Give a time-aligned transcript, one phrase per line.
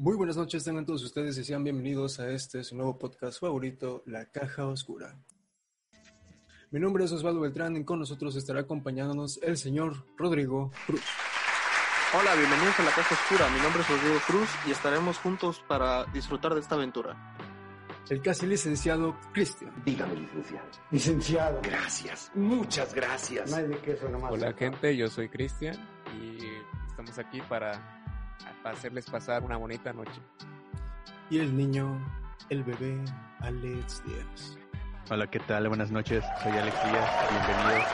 [0.00, 4.04] Muy buenas noches, tengan todos ustedes y sean bienvenidos a este su nuevo podcast favorito,
[4.06, 5.18] La Caja Oscura.
[6.70, 11.02] Mi nombre es Osvaldo Beltrán y con nosotros estará acompañándonos el señor Rodrigo Cruz.
[12.16, 13.50] Hola, bienvenidos a La Caja Oscura.
[13.50, 17.34] Mi nombre es Rodrigo Cruz y estaremos juntos para disfrutar de esta aventura.
[18.08, 19.82] El casi licenciado Cristian.
[19.84, 20.68] Dígame, licenciado.
[20.92, 21.60] Licenciado.
[21.60, 23.50] Gracias, muchas gracias.
[23.50, 24.30] No hay de queso nomás.
[24.30, 25.76] Hola gente, yo soy Cristian
[26.22, 26.38] y
[26.86, 27.97] estamos aquí para,
[28.62, 30.20] para hacerles pasar una bonita noche.
[31.30, 31.98] Y el niño,
[32.48, 32.98] el bebé,
[33.40, 34.58] Alex Díaz.
[35.10, 35.68] Hola, ¿qué tal?
[35.68, 37.84] Buenas noches, soy Alex Díaz, bienvenidos.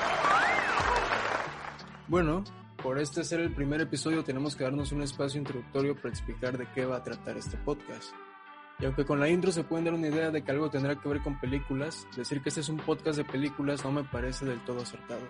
[2.09, 2.45] Bueno,
[2.83, 6.67] por este ser el primer episodio tenemos que darnos un espacio introductorio para explicar de
[6.75, 8.13] qué va a tratar este podcast.
[8.79, 11.09] Y aunque con la intro se pueden dar una idea de que algo tendrá que
[11.09, 14.63] ver con películas, decir que este es un podcast de películas no me parece del
[14.65, 15.23] todo acertado.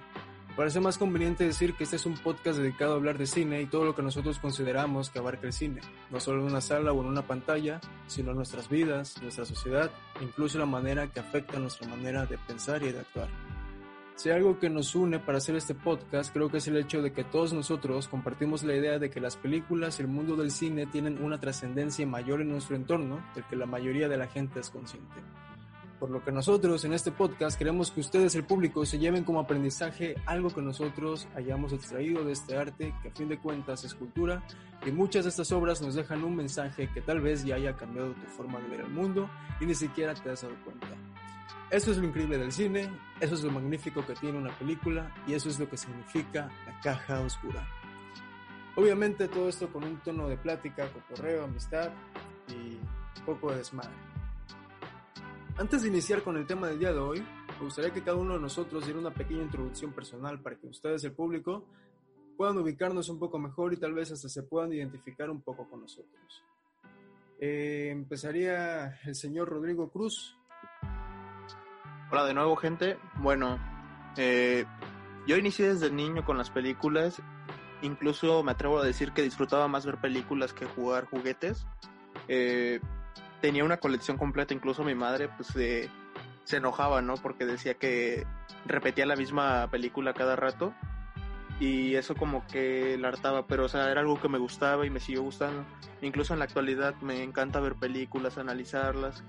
[0.57, 3.67] Parece más conveniente decir que este es un podcast dedicado a hablar de cine y
[3.67, 5.81] todo lo que nosotros consideramos que abarca el cine,
[6.13, 9.91] no solo en una sala o en una pantalla, sino en nuestras vidas, nuestra sociedad,
[10.21, 13.29] incluso la manera que afecta nuestra manera de pensar y de actuar.
[14.15, 17.03] Si hay algo que nos une para hacer este podcast, creo que es el hecho
[17.03, 20.53] de que todos nosotros compartimos la idea de que las películas y el mundo del
[20.53, 24.61] cine tienen una trascendencia mayor en nuestro entorno del que la mayoría de la gente
[24.61, 25.21] es consciente.
[26.05, 29.41] Por lo que nosotros en este podcast queremos que ustedes, el público, se lleven como
[29.41, 33.95] aprendizaje algo que nosotros hayamos extraído de este arte, que a fin de cuentas es
[33.95, 34.43] cultura,
[34.85, 38.13] y muchas de estas obras nos dejan un mensaje que tal vez ya haya cambiado
[38.13, 39.31] tu forma de ver el mundo
[39.63, 40.89] y ni siquiera te has dado cuenta.
[41.71, 45.33] Eso es lo increíble del cine, eso es lo magnífico que tiene una película y
[45.33, 47.67] eso es lo que significa la caja oscura.
[48.77, 51.89] Obviamente todo esto con un tono de plática, cotorreo, amistad
[52.51, 52.77] y
[53.21, 54.14] un poco de desmadre.
[55.57, 58.35] Antes de iniciar con el tema del día de hoy, me gustaría que cada uno
[58.35, 61.69] de nosotros diera una pequeña introducción personal para que ustedes, el público,
[62.37, 65.83] puedan ubicarnos un poco mejor y tal vez hasta se puedan identificar un poco con
[65.83, 66.45] nosotros.
[67.39, 70.37] Eh, empezaría el señor Rodrigo Cruz.
[72.11, 72.99] Hola de nuevo, gente.
[73.21, 73.61] Bueno,
[74.17, 74.65] eh,
[75.29, 77.23] yo inicié desde niño con las películas.
[77.81, 81.65] Incluso me atrevo a decir que disfrutaba más ver películas que jugar juguetes.
[82.27, 82.81] Eh,
[83.45, 87.17] tenía una colección completa, incluso mi madre pues se enojaba, ¿no?
[87.17, 88.27] Porque decía que
[88.65, 90.73] repetía la misma película cada rato
[91.61, 94.91] y eso como que la hartaba, pero o sea, era algo que me gustaba y
[94.91, 95.63] me siguió gustando.
[96.01, 99.23] Incluso en la actualidad me encanta ver películas, analizarlas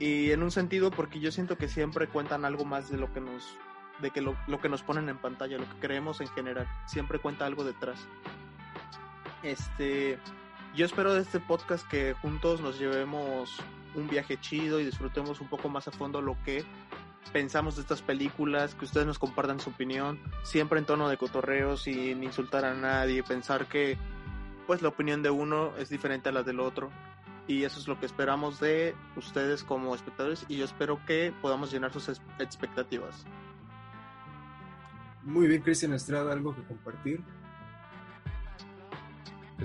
[0.00, 3.20] y en un sentido porque yo siento que siempre cuentan algo más de lo que
[3.20, 3.56] nos
[4.00, 7.20] de que lo, lo que nos ponen en pantalla, lo que creemos en general, siempre
[7.20, 8.04] cuenta algo detrás.
[9.44, 10.18] Este,
[10.76, 13.56] yo espero de este podcast que juntos nos llevemos
[13.94, 16.64] un viaje chido y disfrutemos un poco más a fondo lo que
[17.32, 21.76] pensamos de estas películas, que ustedes nos compartan su opinión, siempre en tono de cotorreo,
[21.76, 23.96] sin insultar a nadie, pensar que
[24.66, 26.90] pues la opinión de uno es diferente a la del otro.
[27.46, 31.70] Y eso es lo que esperamos de ustedes como espectadores y yo espero que podamos
[31.70, 32.08] llenar sus
[32.38, 33.26] expectativas.
[35.22, 37.22] Muy bien, Cristian Estrada, ¿algo que compartir?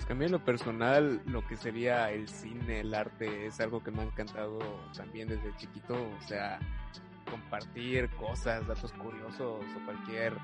[0.07, 4.01] Pues en lo personal, lo que sería el cine, el arte, es algo que me
[4.01, 4.57] ha encantado
[4.95, 5.93] también desde chiquito.
[5.93, 6.57] O sea,
[7.29, 10.37] compartir cosas, datos curiosos o cualquier,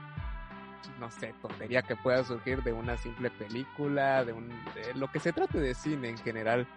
[0.99, 4.49] no sé, tontería que pueda surgir de una simple película, de, un,
[4.95, 6.67] lo que se trate de cine en general.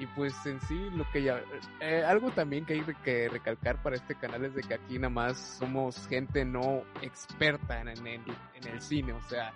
[0.00, 1.40] Y pues en sí, lo que ya,
[1.78, 5.10] eh, algo también que hay que recalcar para este canal es de que aquí nada
[5.10, 9.52] más somos gente no experta en, el, en el cine, o sea,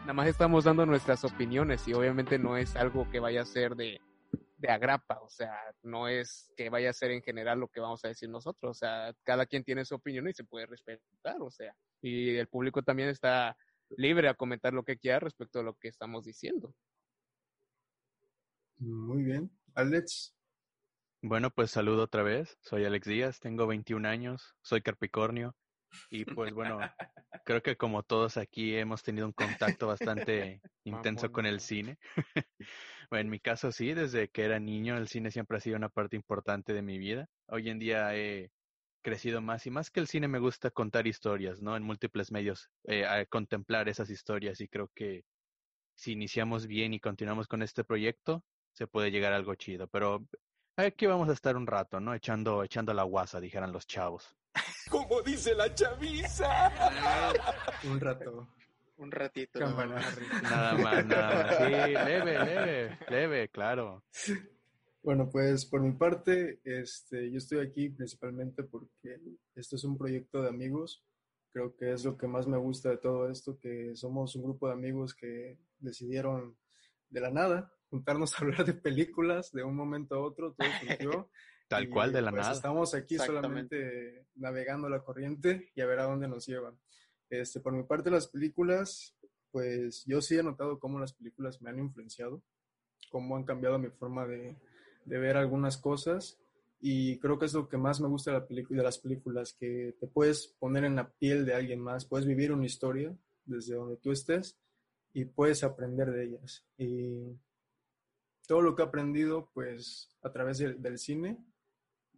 [0.00, 3.76] nada más estamos dando nuestras opiniones y obviamente no es algo que vaya a ser
[3.76, 4.00] de,
[4.56, 8.04] de agrapa, o sea, no es que vaya a ser en general lo que vamos
[8.04, 11.50] a decir nosotros, o sea, cada quien tiene su opinión y se puede respetar, o
[11.50, 13.56] sea, y el público también está
[13.96, 16.74] libre a comentar lo que quiera respecto a lo que estamos diciendo.
[18.78, 19.50] Muy bien.
[19.74, 20.34] Alex.
[21.20, 22.58] Bueno, pues saludo otra vez.
[22.62, 25.54] Soy Alex Díaz, tengo 21 años, soy Capricornio
[26.10, 26.78] y pues bueno,
[27.44, 31.98] creo que como todos aquí hemos tenido un contacto bastante intenso con el cine.
[33.10, 35.88] bueno, en mi caso sí, desde que era niño el cine siempre ha sido una
[35.88, 37.28] parte importante de mi vida.
[37.46, 38.50] Hoy en día he
[39.02, 41.76] crecido más y más que el cine me gusta contar historias, ¿no?
[41.76, 45.24] En múltiples medios, eh, a contemplar esas historias y creo que
[45.94, 50.26] si iniciamos bien y continuamos con este proyecto, se puede llegar a algo chido, pero
[50.76, 52.14] aquí vamos a estar un rato, ¿no?
[52.14, 54.36] Echando, echando la guasa, dijeran los chavos.
[54.90, 56.70] Como dice la chaviza.
[57.84, 58.48] Un rato.
[58.98, 59.58] Un ratito.
[59.58, 60.00] Cámara.
[60.42, 61.56] Nada más, nada más.
[61.56, 64.04] Sí, leve, leve, leve, claro.
[65.02, 69.18] Bueno, pues por mi parte, este, yo estoy aquí principalmente porque
[69.56, 71.04] esto es un proyecto de amigos.
[71.52, 74.68] Creo que es lo que más me gusta de todo esto, que somos un grupo
[74.68, 76.56] de amigos que decidieron
[77.08, 81.28] de la nada juntarnos a hablar de películas de un momento a otro, todo surgió.
[81.68, 82.54] Tal y, cual, de la pues, nada.
[82.54, 86.78] Estamos aquí solamente navegando la corriente y a ver a dónde nos llevan.
[87.28, 89.14] Este, por mi parte, las películas,
[89.50, 92.42] pues yo sí he notado cómo las películas me han influenciado,
[93.10, 94.56] cómo han cambiado mi forma de,
[95.04, 96.38] de ver algunas cosas.
[96.80, 99.96] Y creo que es lo que más me gusta de, la de las películas, que
[100.00, 103.98] te puedes poner en la piel de alguien más, puedes vivir una historia desde donde
[103.98, 104.58] tú estés
[105.12, 106.64] y puedes aprender de ellas.
[106.78, 107.38] Y
[108.46, 111.38] todo lo que he aprendido, pues, a través del, del cine,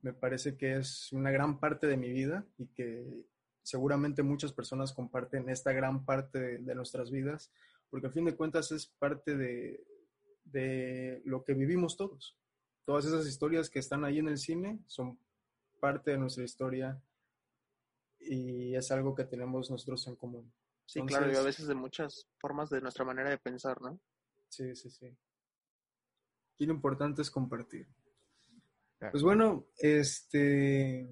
[0.03, 3.27] me parece que es una gran parte de mi vida y que
[3.63, 7.51] seguramente muchas personas comparten esta gran parte de, de nuestras vidas,
[7.89, 9.83] porque al fin de cuentas es parte de,
[10.45, 12.37] de lo que vivimos todos.
[12.85, 15.19] Todas esas historias que están ahí en el cine son
[15.81, 17.03] parte de nuestra historia
[18.21, 20.53] y es algo que tenemos nosotros en común.
[20.87, 23.99] Sí, claro, y a veces de muchas formas de nuestra manera de pensar, ¿no?
[24.49, 25.17] Sí, sí, sí.
[26.59, 27.87] Y lo importante es compartir.
[28.99, 29.13] Claro.
[29.13, 31.09] Pues bueno, este,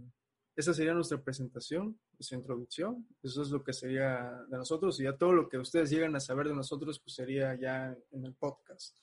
[0.56, 3.06] esa sería nuestra presentación, nuestra introducción.
[3.22, 6.20] Eso es lo que sería de nosotros y ya todo lo que ustedes llegan a
[6.20, 8.96] saber de nosotros, pues sería ya en el podcast.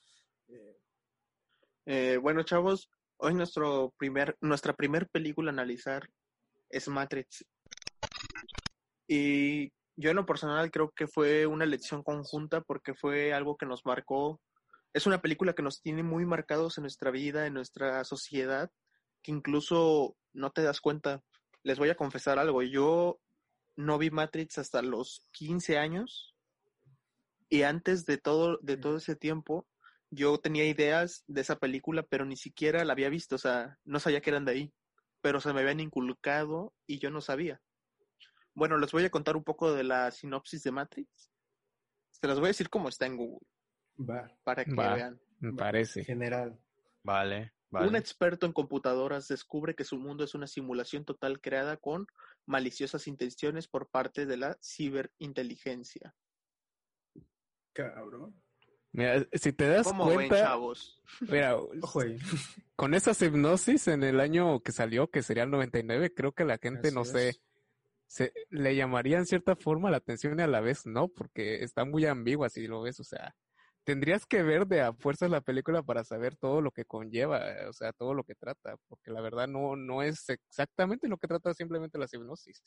[0.48, 0.76] Eh,
[1.86, 6.08] Eh, bueno, chavos, hoy nuestro primer, nuestra primer película a analizar
[6.68, 7.44] es Matrix.
[9.08, 13.66] Y yo en lo personal creo que fue una elección conjunta porque fue algo que
[13.66, 14.40] nos marcó.
[14.92, 18.70] Es una película que nos tiene muy marcados en nuestra vida, en nuestra sociedad,
[19.22, 21.22] que incluso no te das cuenta.
[21.62, 22.62] Les voy a confesar algo.
[22.62, 23.20] Yo
[23.76, 26.34] no vi Matrix hasta los 15 años
[27.48, 29.66] y antes de todo, de todo ese tiempo,
[30.10, 33.98] yo tenía ideas de esa película, pero ni siquiera la había visto, o sea, no
[33.98, 34.72] sabía que eran de ahí,
[35.20, 37.60] pero se me habían inculcado y yo no sabía.
[38.54, 41.30] Bueno, les voy a contar un poco de la sinopsis de Matrix.
[42.10, 43.46] Se las voy a decir como está en Google,
[44.00, 44.94] va, para que Va.
[44.94, 45.20] vean.
[45.40, 46.04] Me en parece.
[46.04, 46.58] general.
[47.02, 47.88] Vale, vale.
[47.88, 52.06] Un experto en computadoras descubre que su mundo es una simulación total creada con
[52.46, 56.14] maliciosas intenciones por parte de la ciberinteligencia.
[57.72, 58.34] Cabrón.
[58.92, 61.00] Mira, si te das ¿Cómo ven, cuenta, chavos?
[61.20, 61.56] mira,
[62.74, 66.58] con esa hipnosis en el año que salió, que sería el 99, creo que la
[66.58, 67.40] gente, Así no sé,
[68.08, 71.84] se, le llamaría en cierta forma la atención y a la vez no, porque está
[71.84, 73.36] muy ambigua si lo ves, o sea,
[73.84, 77.72] tendrías que ver de a fuerzas la película para saber todo lo que conlleva, o
[77.72, 81.54] sea, todo lo que trata, porque la verdad no, no es exactamente lo que trata
[81.54, 82.62] simplemente la hipnosis.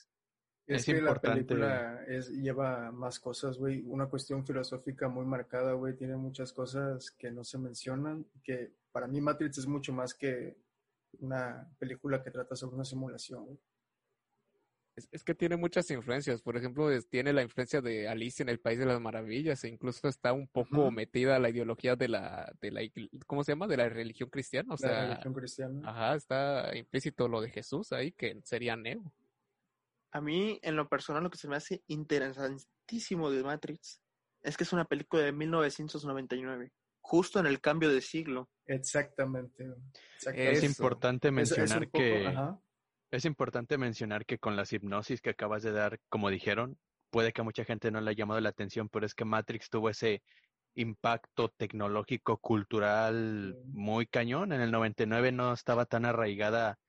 [0.65, 1.27] Es, Es que importante.
[1.27, 3.83] la película es, lleva más cosas, güey.
[3.85, 5.95] Una cuestión filosófica muy marcada, güey.
[5.95, 8.25] Tiene muchas cosas que no se mencionan.
[8.43, 10.57] Que para mí Matrix es mucho más que
[11.19, 13.59] una película que trata sobre una simulación, güey.
[14.95, 16.41] Es, es que tiene muchas influencias.
[16.43, 19.67] Por ejemplo, es- tiene la influencia de Alicia en el País de las Maravillas e
[19.69, 22.81] incluso está un poco metida la ideología de la, de la,
[23.25, 23.65] ¿cómo se llama?
[23.67, 24.67] De la religión cristiana.
[24.69, 25.89] O la sea, religión cristiana.
[25.89, 29.11] ajá, está implícito lo de Jesús ahí, que sería Neo.
[30.11, 33.99] A mí, en lo personal, lo que se me hace interesantísimo de Matrix
[34.43, 38.47] es que es una película de 1999, justo en el cambio de siglo.
[38.67, 39.65] Exactamente.
[40.35, 42.59] Es importante Es- es mencionar poco- que ajá.
[43.13, 46.79] Es importante mencionar que con las hipnosis que acabas de dar, como dijeron,
[47.11, 49.69] puede que a mucha gente no le haya llamado la atención, pero es que Matrix
[49.69, 50.23] tuvo ese
[50.73, 54.51] impacto tecnológico, cultural muy cañón.
[54.51, 56.79] En el 99 no estaba tan arraigada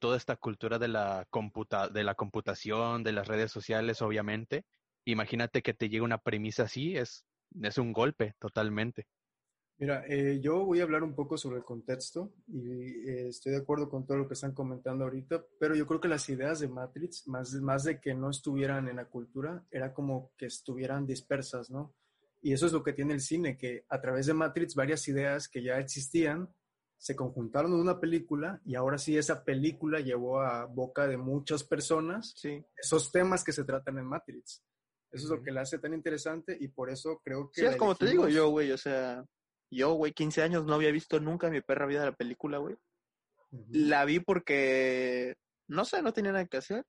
[0.00, 4.64] toda esta cultura de la computa de la computación, de las redes sociales, obviamente.
[5.04, 7.24] Imagínate que te llega una premisa así, es
[7.62, 9.06] es un golpe totalmente.
[9.80, 13.58] Mira, eh, yo voy a hablar un poco sobre el contexto y eh, estoy de
[13.58, 16.68] acuerdo con todo lo que están comentando ahorita, pero yo creo que las ideas de
[16.68, 21.70] Matrix, más, más de que no estuvieran en la cultura, era como que estuvieran dispersas,
[21.70, 21.94] ¿no?
[22.42, 25.48] Y eso es lo que tiene el cine, que a través de Matrix varias ideas
[25.48, 26.52] que ya existían
[26.96, 31.62] se conjuntaron en una película y ahora sí esa película llevó a boca de muchas
[31.62, 34.64] personas Sí, esos temas que se tratan en Matrix.
[35.12, 37.60] Eso es lo que la hace tan interesante y por eso creo que...
[37.60, 38.46] sí es como te digo elegimos.
[38.46, 39.24] yo, güey, o sea,
[39.70, 42.76] yo, güey, 15 años no había visto nunca en mi perra vida la película, güey.
[43.70, 46.84] La vi porque, no sé, no tenía nada que hacer.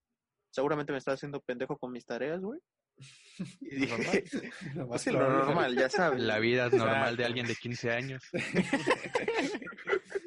[0.51, 2.59] Seguramente me estaba haciendo pendejo con mis tareas, güey.
[3.61, 4.23] Y dije,
[4.75, 5.45] Lo pues lo probable.
[5.45, 6.21] normal, ya sabes.
[6.21, 8.23] La vida es normal de alguien de 15 años.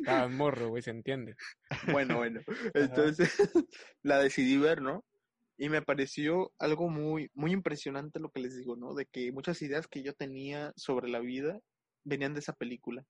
[0.04, 1.36] Ah, morro, güey, se entiende.
[1.92, 2.40] Bueno, bueno.
[2.74, 3.36] Entonces
[4.02, 5.04] la decidí ver, ¿no?
[5.56, 8.94] Y me pareció algo muy, muy impresionante lo que les digo, ¿no?
[8.94, 11.60] De que muchas ideas que yo tenía sobre la vida
[12.04, 13.04] venían de esa película.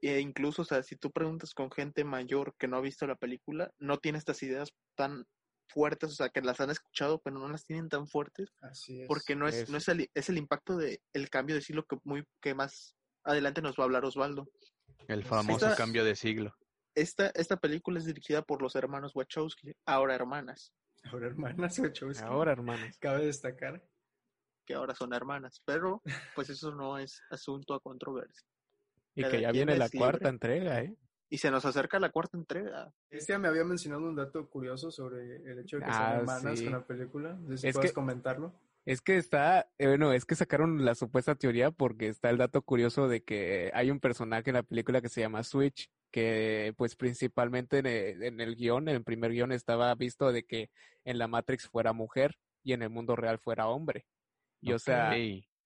[0.00, 3.14] E incluso, o sea, si tú preguntas con gente mayor que no ha visto la
[3.14, 5.26] película, no tiene estas ideas tan
[5.68, 9.06] fuertes, o sea, que las han escuchado, pero no las tienen tan fuertes, Así es.
[9.06, 9.72] porque no es, Eso.
[9.72, 12.96] no es el, es el impacto de el cambio de siglo que muy, que más
[13.22, 14.48] adelante nos va a hablar Osvaldo.
[15.06, 16.54] El famoso Esta- cambio de siglo.
[16.96, 20.72] Esta, esta película es dirigida por los hermanos Wachowski, ahora hermanas,
[21.04, 22.24] Ahora, hermanas Wachowski.
[22.24, 22.96] Ahora, hermanos.
[22.98, 23.80] Cabe destacar.
[24.68, 26.02] Que ahora son hermanas, pero
[26.34, 28.46] pues eso no es asunto a controversia.
[29.14, 29.98] Y Cada que ya viene la libre.
[29.98, 30.94] cuarta entrega, ¿eh?
[31.30, 32.92] Y se nos acerca la cuarta entrega.
[33.10, 36.58] Este me había mencionado un dato curioso sobre el hecho de que son Ah, hermanas
[36.58, 36.64] sí.
[36.64, 37.32] con la película.
[37.34, 38.52] No sé si Es puedes que- comentarlo.
[38.84, 42.62] Es que está, eh, bueno, es que sacaron la supuesta teoría porque está el dato
[42.62, 46.94] curioso de que hay un personaje en la película que se llama Switch, que pues
[46.96, 50.70] principalmente en el, en el guion, en el primer guion estaba visto de que
[51.04, 54.06] en la Matrix fuera mujer y en el mundo real fuera hombre.
[54.60, 55.16] Y o sea,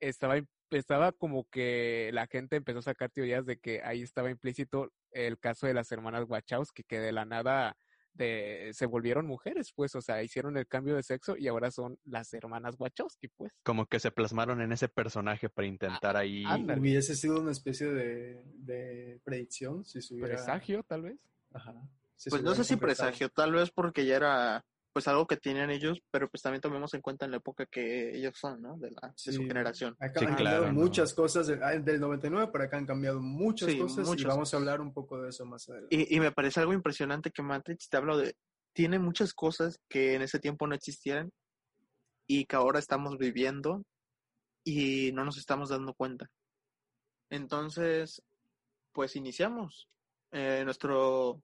[0.00, 4.92] estaba, estaba como que la gente empezó a sacar teorías de que ahí estaba implícito
[5.10, 7.76] el caso de las hermanas Wachowski, que de la nada
[8.14, 11.98] de, se volvieron mujeres, pues, o sea, hicieron el cambio de sexo y ahora son
[12.04, 13.52] las hermanas Wachowski, pues.
[13.62, 16.44] Como que se plasmaron en ese personaje para intentar ahí.
[16.46, 16.80] ándale.
[16.80, 20.34] Hubiese sido una especie de, de predicción si se hubiera...
[20.34, 21.18] Presagio, tal vez.
[21.52, 21.74] Ajá.
[22.16, 25.70] Si Pues no sé si presagio, tal vez porque ya era pues algo que tenían
[25.70, 28.76] ellos, pero pues también tomemos en cuenta en la época que ellos son, ¿no?
[28.78, 29.96] De, la, de su generación.
[29.98, 30.72] Acá Sí, han claro, cambiado ¿no?
[30.72, 31.46] muchas cosas.
[31.46, 34.80] de- ah, del 99 para acá han cambiado muchas Sí, cosas y vamos a hablar
[34.80, 35.96] un poco de eso más adelante.
[35.96, 38.36] Y, y me parece algo impresionante que Matrix te hablo de.
[38.74, 41.30] Tiene muchas cosas que en ese tiempo no existían
[42.26, 43.84] y que ahora estamos viviendo
[44.64, 46.30] y no nos estamos dando cuenta.
[47.30, 48.22] Entonces,
[48.92, 49.88] pues iniciamos.
[50.32, 51.42] Eh, nuestro.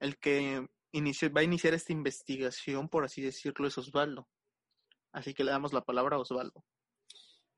[0.00, 4.28] El que inició, va a iniciar esta investigación, por así decirlo, es Osvaldo.
[5.12, 6.64] Así que le damos la palabra a Osvaldo.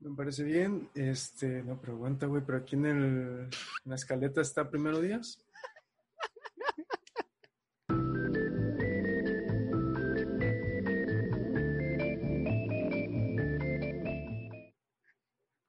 [0.00, 0.90] Me parece bien.
[0.94, 2.96] Este, no, pero aguanta, güey, pero aquí en, el,
[3.44, 3.50] en
[3.84, 5.38] la escaleta está primero Díaz.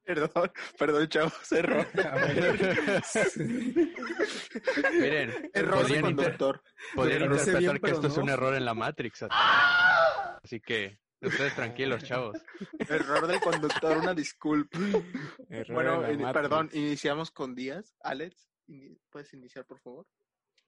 [0.08, 1.86] Perdón, perdón, chavos, error.
[1.98, 3.04] A ver.
[4.94, 6.64] Miren, Error de podrían, inter- conductor.
[6.96, 9.26] podrían Me parece interpretar bien, que esto es un error en la Matrix.
[9.30, 12.38] Así que ustedes tranquilos, chavos.
[12.88, 14.80] Error del conductor, una disculpa.
[15.50, 17.94] Error Bueno, perdón, iniciamos con Díaz.
[18.02, 18.50] Alex,
[19.10, 20.06] ¿puedes iniciar, por favor?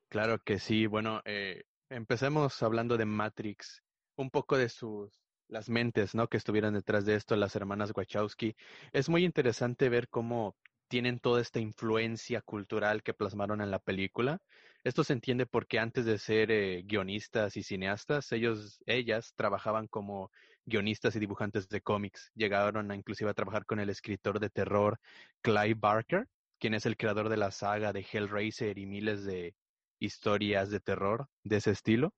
[0.10, 0.86] Claro que sí.
[0.86, 3.82] Bueno, eh, empecemos hablando de Matrix,
[4.18, 5.18] un poco de sus
[5.50, 6.28] las mentes, ¿no?
[6.28, 8.56] Que estuvieron detrás de esto, las hermanas Wachowski.
[8.94, 10.56] Es muy interesante ver cómo
[10.88, 14.40] tienen toda esta influencia cultural que plasmaron en la película.
[14.84, 20.32] Esto se entiende porque antes de ser eh, guionistas y cineastas, ellos, ellas trabajaban como
[20.66, 22.32] guionistas y dibujantes de cómics.
[22.36, 25.00] Llegaron a inclusive a trabajar con el escritor de terror
[25.42, 26.28] Clive Barker,
[26.60, 29.56] quien es el creador de la saga de Hellraiser y miles de
[30.00, 32.14] historias de terror de ese estilo.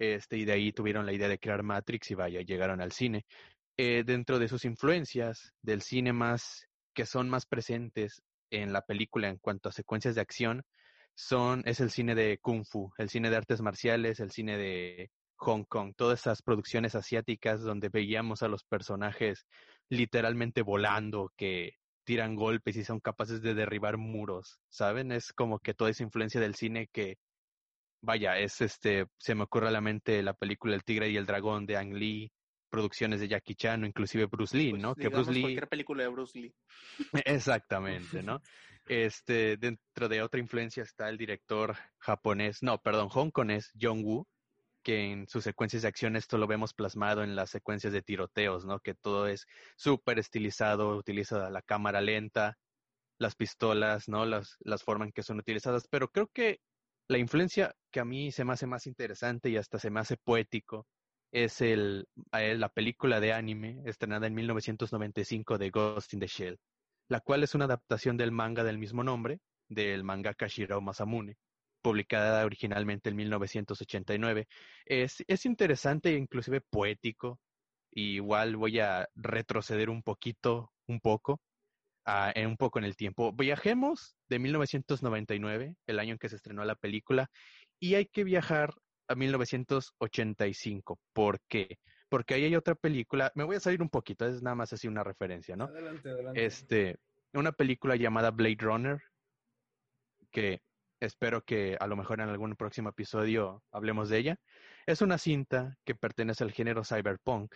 [0.00, 3.26] Este, y de ahí tuvieron la idea de crear Matrix y vaya, llegaron al cine.
[3.76, 9.28] Eh, dentro de sus influencias del cine más que son más presentes en la película
[9.28, 10.64] en cuanto a secuencias de acción
[11.14, 15.10] son es el cine de kung fu, el cine de artes marciales, el cine de
[15.36, 19.46] Hong Kong, todas esas producciones asiáticas donde veíamos a los personajes
[19.90, 25.12] literalmente volando, que tiran golpes y son capaces de derribar muros, ¿saben?
[25.12, 27.18] Es como que toda esa influencia del cine que
[28.00, 31.26] vaya, es este, se me ocurre a la mente la película El Tigre y el
[31.26, 32.32] Dragón de Ang Lee,
[32.70, 34.94] producciones de Jackie Chan o inclusive Bruce Lee, Pues, ¿no?
[34.94, 36.54] Que Bruce Lee cualquier película de Bruce Lee.
[37.24, 38.40] Exactamente, ¿no?
[38.86, 44.26] Este, dentro de otra influencia está el director japonés, no, perdón, hongkonés, Jong Woo,
[44.82, 48.64] que en sus secuencias de acción esto lo vemos plasmado en las secuencias de tiroteos,
[48.64, 48.80] ¿no?
[48.80, 52.56] Que todo es súper estilizado, utiliza la cámara lenta,
[53.18, 54.24] las pistolas, ¿no?
[54.24, 56.60] Las, las formas en que son utilizadas, pero creo que
[57.10, 60.16] la influencia que a mí se me hace más interesante y hasta se me hace
[60.16, 60.86] poético
[61.32, 66.58] es el, eh, la película de anime estrenada en 1995 de Ghost in the Shell
[67.08, 71.36] la cual es una adaptación del manga del mismo nombre, del mangaka Shirao Masamune,
[71.82, 74.46] publicada originalmente en 1989.
[74.86, 77.40] Es, es interesante e inclusive poético.
[77.92, 81.40] Y igual voy a retroceder un poquito, un poco,
[82.04, 83.32] a- en un poco en el tiempo.
[83.32, 87.28] Viajemos de 1999, el año en que se estrenó la película,
[87.80, 88.74] y hay que viajar
[89.08, 90.98] a 1985.
[91.12, 91.78] ¿Por qué?
[92.08, 94.88] Porque ahí hay otra película, me voy a salir un poquito, es nada más así
[94.88, 95.64] una referencia, ¿no?
[95.64, 96.44] Adelante, adelante.
[96.44, 96.96] este,
[97.32, 99.00] una película llamada Blade Runner,
[100.30, 100.60] que
[101.00, 104.36] espero que a lo mejor en algún próximo episodio hablemos de ella.
[104.86, 107.54] Es una cinta que pertenece al género cyberpunk.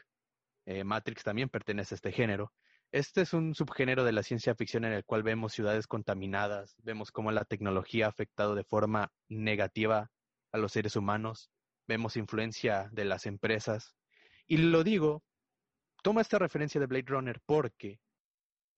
[0.66, 2.52] Eh, Matrix también pertenece a este género.
[2.94, 7.10] Este es un subgénero de la ciencia ficción en el cual vemos ciudades contaminadas, vemos
[7.10, 10.12] cómo la tecnología ha afectado de forma negativa
[10.52, 11.50] a los seres humanos,
[11.88, 13.96] vemos influencia de las empresas.
[14.46, 15.24] Y lo digo,
[16.04, 17.98] toma esta referencia de Blade Runner porque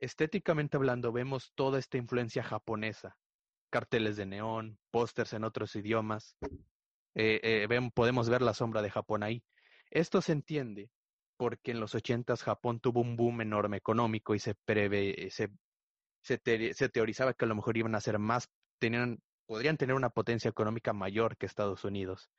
[0.01, 3.19] estéticamente hablando, vemos toda esta influencia japonesa,
[3.69, 6.39] carteles de neón, pósters en otros idiomas,
[7.15, 9.45] eh, eh, podemos ver la sombra de Japón ahí.
[9.91, 10.91] Esto se entiende
[11.37, 15.51] porque en los ochentas Japón tuvo un boom enorme económico y se prevé, se,
[16.23, 19.97] se, te- se teorizaba que a lo mejor iban a ser más, tenían, podrían tener
[19.97, 22.31] una potencia económica mayor que Estados Unidos.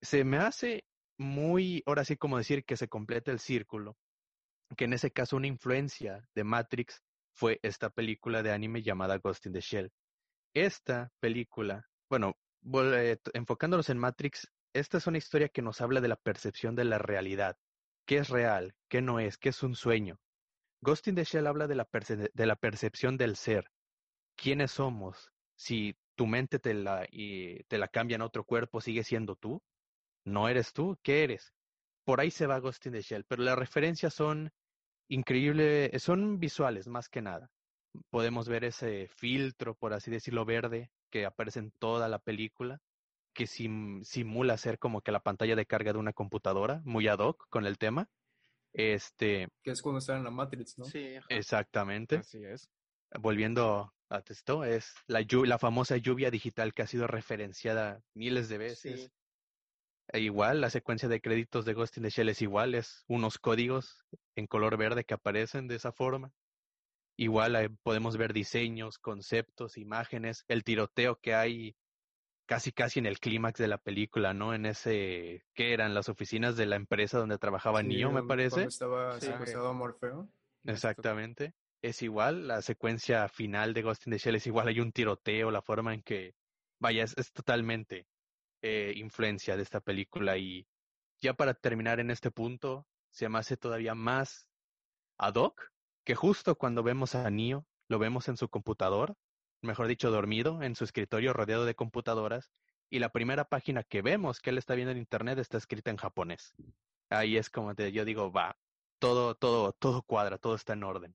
[0.00, 0.84] Se me hace
[1.18, 3.96] muy, ahora sí como decir que se completa el círculo,
[4.76, 9.46] que en ese caso una influencia de Matrix fue esta película de anime llamada Ghost
[9.46, 9.92] in the Shell.
[10.54, 12.34] Esta película, bueno,
[12.94, 16.84] eh, enfocándonos en Matrix, esta es una historia que nos habla de la percepción de
[16.84, 17.56] la realidad.
[18.06, 18.72] ¿Qué es real?
[18.88, 19.36] ¿Qué no es?
[19.36, 20.20] ¿Qué es un sueño?
[20.80, 23.72] Ghost in the Shell habla de la, percepción del ser.
[24.36, 25.32] ¿Quiénes somos?
[25.56, 29.60] Si tu mente te la, te la cambian a otro cuerpo, ¿sigue siendo tú?
[30.24, 30.96] ¿No eres tú?
[31.02, 31.52] ¿Qué eres?
[32.04, 34.52] Por ahí se va Ghost in the Shell, pero las referencias son
[35.08, 37.50] increíbles, son visuales más que nada.
[38.10, 42.80] Podemos ver ese filtro, por así decirlo, verde que aparece en toda la película,
[43.36, 47.18] que sim- simula ser como que la pantalla de carga de una computadora, muy ad
[47.18, 48.08] hoc con el tema.
[48.72, 50.84] Este, Que es cuando están en la Matrix, ¿no?
[50.86, 51.26] Sí, ajá.
[51.28, 52.16] exactamente.
[52.16, 52.68] Así es.
[53.20, 58.58] Volviendo a esto, es la, la famosa lluvia digital que ha sido referenciada miles de
[58.58, 59.02] veces.
[59.02, 59.12] Sí.
[60.12, 63.38] E igual, la secuencia de créditos de Ghost in the Shell es igual, es unos
[63.38, 64.04] códigos
[64.36, 66.32] en color verde que aparecen de esa forma.
[67.18, 71.76] Igual eh, podemos ver diseños, conceptos, imágenes, el tiroteo que hay
[72.46, 74.54] casi casi en el clímax de la película, ¿no?
[74.54, 75.94] En ese, ¿qué eran?
[75.94, 78.64] Las oficinas de la empresa donde trabajaba Sí, Neo, me parece.
[78.64, 79.26] Estaba Sí.
[79.26, 80.28] secuestrado a Morfeo.
[80.64, 81.54] Exactamente.
[81.82, 85.50] Es igual, la secuencia final de Ghost in the Shell es igual, hay un tiroteo,
[85.50, 86.34] la forma en que,
[86.80, 88.06] vaya, es, es totalmente
[88.62, 90.66] eh, influencia de esta película y
[91.20, 94.48] ya para terminar en este punto, se me hace todavía más
[95.18, 95.70] ad hoc
[96.04, 99.16] que justo cuando vemos a Neo, lo vemos en su computador,
[99.62, 102.50] mejor dicho, dormido en su escritorio rodeado de computadoras
[102.90, 105.96] y la primera página que vemos que él está viendo en internet está escrita en
[105.96, 106.54] japonés.
[107.10, 108.56] Ahí es como te, yo digo, va,
[108.98, 111.14] todo, todo, todo cuadra, todo está en orden.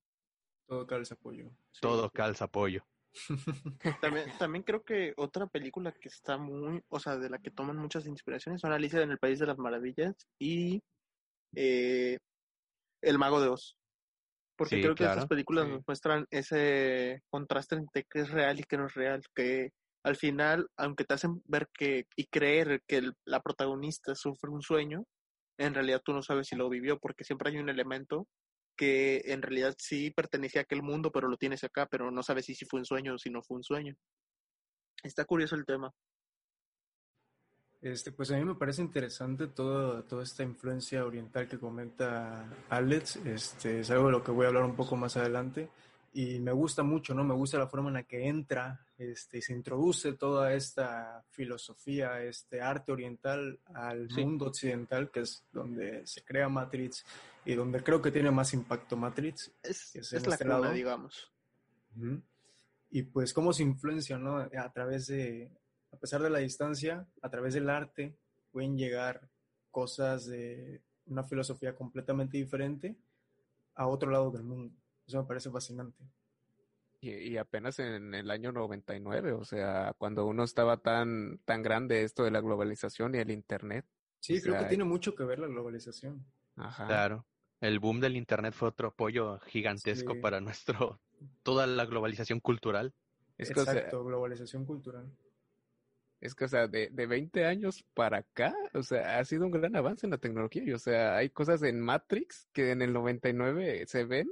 [0.68, 1.50] Todo calza apoyo.
[1.72, 1.82] Sí.
[1.82, 2.86] Todo calza apoyo.
[4.02, 7.76] También, también creo que otra película que está muy, o sea, de la que toman
[7.76, 10.82] muchas inspiraciones son Alicia en el País de las Maravillas y
[11.54, 12.18] eh,
[13.02, 13.76] El Mago de Oz.
[14.62, 15.71] Porque Sí, creo que claro, estas películas sí.
[15.71, 19.71] nos muestran ese contraste entre qué es real y qué no es real, que
[20.04, 24.62] al final, aunque te hacen ver que y creer que el- la protagonista sufre un
[24.62, 25.06] sueño,
[25.58, 28.28] en realidad tú no sabes si lo vivió, porque siempre hay un elemento
[28.78, 32.45] que en realidad sí pertenecía a aquel mundo, pero lo tienes acá, pero no sabes
[32.45, 33.95] si, si fue un sueño o si no fue un sueño.
[35.04, 35.91] Está curioso el tema.
[37.82, 43.15] Este, pues a mí me parece interesante todo, toda esta influencia oriental que comenta Alex.
[43.26, 45.67] Este, es algo de lo que voy a hablar un poco más adelante.
[46.13, 47.24] Y me gusta mucho, ¿no?
[47.24, 52.22] Me gusta la forma en la que entra este, y se introduce toda esta filosofía,
[52.22, 54.24] este arte oriental al Sí.
[54.24, 57.06] mundo occidental, que es donde se crea Matrix
[57.46, 59.52] y donde creo que tiene más impacto Matrix.
[59.63, 61.32] Es, Es es la este cuna, digamos.
[62.91, 64.38] Y pues cómo se influencia, ¿no?
[64.38, 65.50] A través de,
[65.92, 68.18] a pesar de la distancia, a través del arte,
[68.52, 69.30] pueden llegar
[69.70, 72.98] cosas de una filosofía completamente diferente
[73.76, 74.76] a otro lado del mundo.
[75.06, 76.04] Eso me parece fascinante.
[77.00, 82.04] Y, y apenas en el año 99, o sea, cuando uno estaba tan, tan grande
[82.04, 83.86] esto de la globalización y el internet.
[84.20, 86.24] Sí, O creo que tiene mucho que ver la globalización.
[86.58, 86.86] Ajá.
[86.86, 87.26] Claro.
[87.60, 90.20] El boom del internet fue otro apoyo gigantesco Sí.
[90.20, 91.00] para nuestro,
[91.44, 92.94] toda la globalización cultural.
[93.38, 95.12] Es Exacto, globalización cultural.
[96.22, 99.52] Es que, o sea, de, de 20 años para acá, o sea, ha sido un
[99.52, 100.64] gran avance en la tecnología.
[100.64, 104.32] Y, o sea, hay cosas en Matrix que en el 99 se ven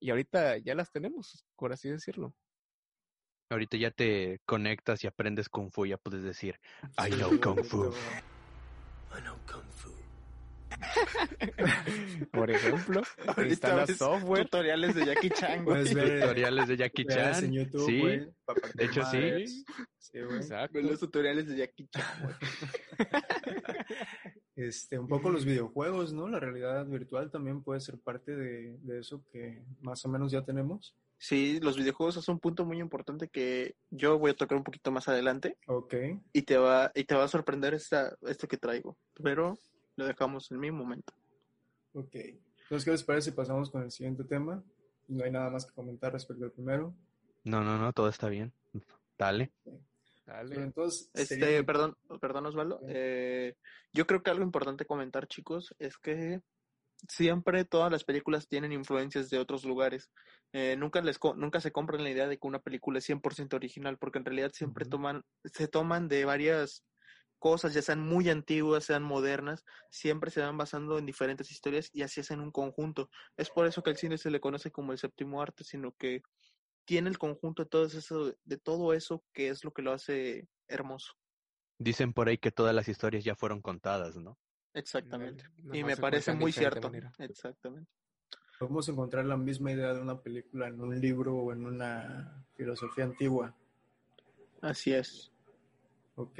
[0.00, 2.34] y ahorita ya las tenemos, por así decirlo.
[3.50, 6.58] Ahorita ya te conectas y aprendes Kung Fu, ya puedes decir,
[6.98, 7.84] I know Kung Fu.
[7.84, 7.92] ahorita-
[12.32, 14.44] Por ejemplo, Ahorita instalas software.
[14.44, 15.84] tutoriales de Jackie Chan, güey.
[15.84, 17.44] Tutoriales de Jackie Chan.
[17.44, 18.18] en YouTube, sí, güey,
[18.74, 19.16] de hecho, sí.
[19.16, 19.64] madres.
[19.98, 20.36] Sí, güey.
[20.36, 20.80] Exacto.
[20.80, 22.34] Los tutoriales de Jackie Chan, güey.
[24.54, 26.28] Este, un poco los videojuegos, ¿no?
[26.28, 30.44] La realidad virtual también puede ser parte de, de eso que más o menos ya
[30.44, 30.94] tenemos.
[31.16, 34.90] Sí, los videojuegos es un punto muy importante que yo voy a tocar un poquito
[34.92, 35.94] más adelante Ok.
[36.34, 38.98] y te va, y te va a sorprender esta, esto que traigo.
[39.22, 39.56] Pero
[39.96, 41.12] lo dejamos en mi momento.
[41.94, 42.14] Ok.
[42.14, 44.62] Entonces, ¿qué les parece si pasamos con el siguiente tema?
[45.08, 46.94] No hay nada más que comentar respecto al primero.
[47.44, 48.52] No, no, no, todo está bien.
[49.18, 49.52] Dale.
[50.24, 50.48] Dale.
[50.50, 52.76] Pero entonces, Este, sería- perdón, perdón Osvaldo.
[52.76, 52.82] Ok.
[52.88, 53.56] Eh,
[53.92, 56.40] yo creo que algo importante comentar, chicos, es que
[57.08, 60.10] siempre todas las películas tienen influencias de otros lugares.
[60.52, 63.54] Eh, nunca les co- nunca se compran la idea de que una película es 100%
[63.56, 66.84] original, porque en realidad siempre toman se toman de varias
[67.42, 72.02] cosas, ya sean muy antiguas, sean modernas, siempre se van basando en diferentes historias y
[72.02, 73.10] así hacen un conjunto.
[73.36, 76.22] Es por eso que al cine se le conoce como el séptimo arte, sino que
[76.84, 80.46] tiene el conjunto de todo eso, de todo eso que es lo que lo hace
[80.68, 81.14] hermoso.
[81.78, 84.38] Dicen por ahí que todas las historias ya fueron contadas, ¿no?
[84.72, 85.44] Exactamente.
[85.72, 86.90] Y me parece muy cierto.
[86.90, 87.10] manera.
[87.18, 87.90] Exactamente.
[88.60, 93.02] Podemos encontrar la misma idea de una película en un libro o en una filosofía
[93.02, 93.52] antigua.
[94.60, 95.32] Así es.
[96.14, 96.38] Ok.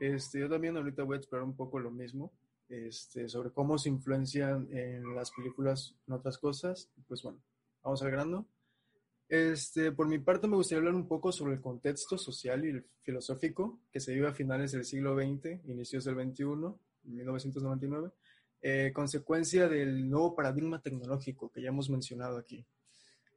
[0.00, 2.32] Este, yo también ahorita voy a explorar un poco lo mismo,
[2.68, 6.90] este, sobre cómo se influencian en las películas en otras cosas.
[7.06, 7.42] Pues bueno,
[7.82, 8.48] vamos al grano.
[9.28, 12.86] Este, por mi parte me gustaría hablar un poco sobre el contexto social y el
[13.02, 16.44] filosófico que se vive a finales del siglo XX, inicios del XXI,
[17.02, 18.10] 1999,
[18.62, 22.64] eh, consecuencia del nuevo paradigma tecnológico que ya hemos mencionado aquí.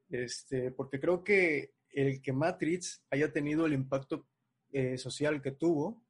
[0.09, 4.25] Este, porque creo que el que Matrix haya tenido el impacto
[4.71, 6.01] eh, social que tuvo,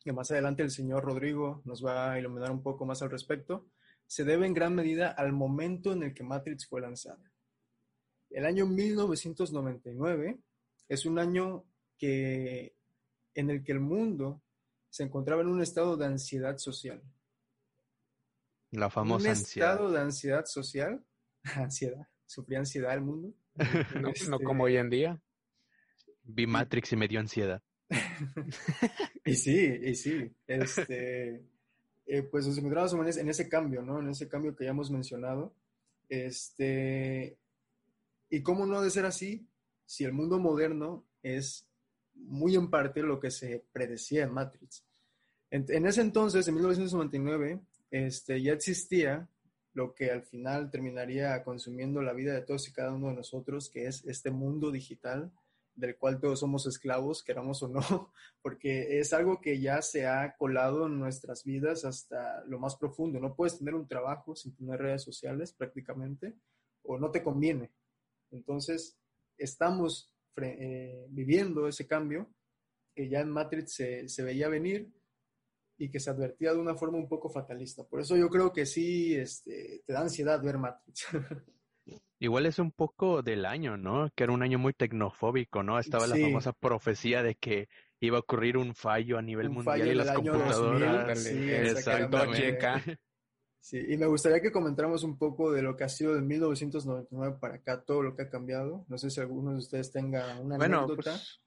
[0.00, 3.66] que más adelante el señor Rodrigo nos va a iluminar un poco más al respecto,
[4.06, 7.30] se debe en gran medida al momento en el que Matrix fue lanzada.
[8.30, 10.38] El año 1999
[10.88, 11.64] es un año
[11.98, 12.74] que,
[13.34, 14.42] en el que el mundo
[14.88, 17.02] se encontraba en un estado de ansiedad social.
[18.70, 19.72] La un famosa ansiedad.
[19.72, 21.04] estado de ansiedad social,
[21.56, 23.34] ansiedad, sufría ansiedad el mundo.
[23.94, 25.20] No, no Este, como hoy en día.
[26.22, 27.62] Vi Matrix y me dio ansiedad.
[29.24, 31.42] Y sí, y sí, este,
[32.06, 34.00] eh, pues nos encontramos en ese, cambio, ¿no?
[34.00, 35.54] En ese cambio que ya hemos mencionado.
[36.08, 37.36] Este,
[38.28, 39.46] y cómo no de ser así
[39.84, 41.66] si el mundo moderno es
[42.14, 44.84] muy en parte lo que se predecía en Matrix.
[45.50, 49.28] En, en ese entonces, en 1999, este, ya existía
[49.72, 53.68] lo que al final terminaría consumiendo la vida de todos y cada uno de nosotros,
[53.68, 55.30] que es este mundo digital
[55.74, 57.80] del cual todos somos esclavos, queramos o no,
[58.42, 63.20] porque es algo que ya se ha colado en nuestras vidas hasta lo más profundo.
[63.20, 66.34] No puedes tener un trabajo sin tener redes sociales prácticamente,
[66.82, 67.72] o no te conviene.
[68.30, 68.98] Entonces,
[69.36, 72.32] estamos eh, viviendo ese cambio
[72.94, 74.92] que ya en Matrix se, se veía venir
[75.78, 77.84] y que se advertía de una forma un poco fatalista.
[77.84, 81.06] Por eso yo creo que sí este, te da ansiedad ver Matrix.
[82.18, 84.10] Igual es un poco del año, ¿no?
[84.14, 85.78] Que era un año muy tecnofóbico, ¿no?
[85.78, 86.10] Estaba Sí.
[86.10, 87.68] la famosa profecía de que
[88.00, 91.06] iba a ocurrir un fallo a nivel Un mundial fallo y en las computadoras.
[91.06, 92.48] 2000, sí, Exactamente.
[92.48, 93.00] exactamente.
[93.62, 97.36] Sí, y me gustaría que comentáramos un poco de lo que ha sido de 1999
[97.38, 98.86] para acá, todo lo que ha cambiado.
[98.88, 101.12] No sé si alguno de ustedes tenga una Bueno, anécdota.
[101.12, 101.40] pues,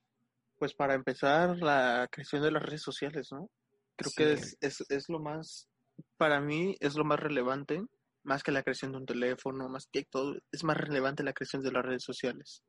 [0.59, 3.49] pues para empezar, la creación de las redes sociales, ¿no?
[3.95, 4.15] Creo Sí.
[4.15, 5.67] que es, es, es lo más,
[6.15, 7.83] para mí es lo más relevante,
[8.23, 11.61] más que la creación de un teléfono, más que todo, es más relevante la creación
[11.63, 12.63] de las redes sociales.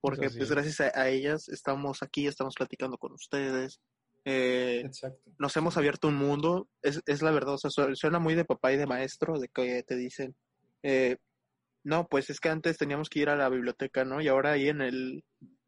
[0.00, 3.80] Porque pues gracias a, a ellas estamos aquí, estamos platicando con ustedes,
[4.24, 5.30] eh, Exacto.
[5.38, 8.44] nos hemos abierto un mundo, es, es la verdad, o sea, su- suena muy de
[8.44, 10.36] papá y de maestro, de que te dicen,
[10.82, 11.16] eh,
[11.84, 14.20] no, pues es que antes teníamos que ir a la biblioteca, ¿no?
[14.20, 15.24] Y ahora ahí en el,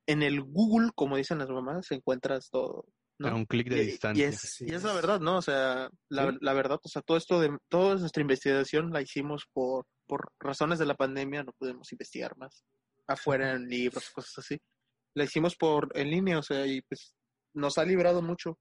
[0.06, 2.84] en el Google, como dicen las mamás, encuentras todo,
[3.20, 3.28] ¿no?
[3.28, 4.28] A un clic de Y- y, distancia.
[4.28, 4.64] es, Sí.
[4.68, 5.36] y es la verdad, ¿no?
[5.38, 6.38] O sea, la, Sí.
[6.40, 10.78] la verdad, o sea, todo esto de, toda nuestra investigación la hicimos por, por razones
[10.78, 12.64] de la pandemia, no pudimos investigar más
[13.06, 14.58] afuera en libros, cosas así.
[15.14, 17.12] La hicimos por en línea, o sea, y pues
[17.54, 18.58] nos ha librado mucho.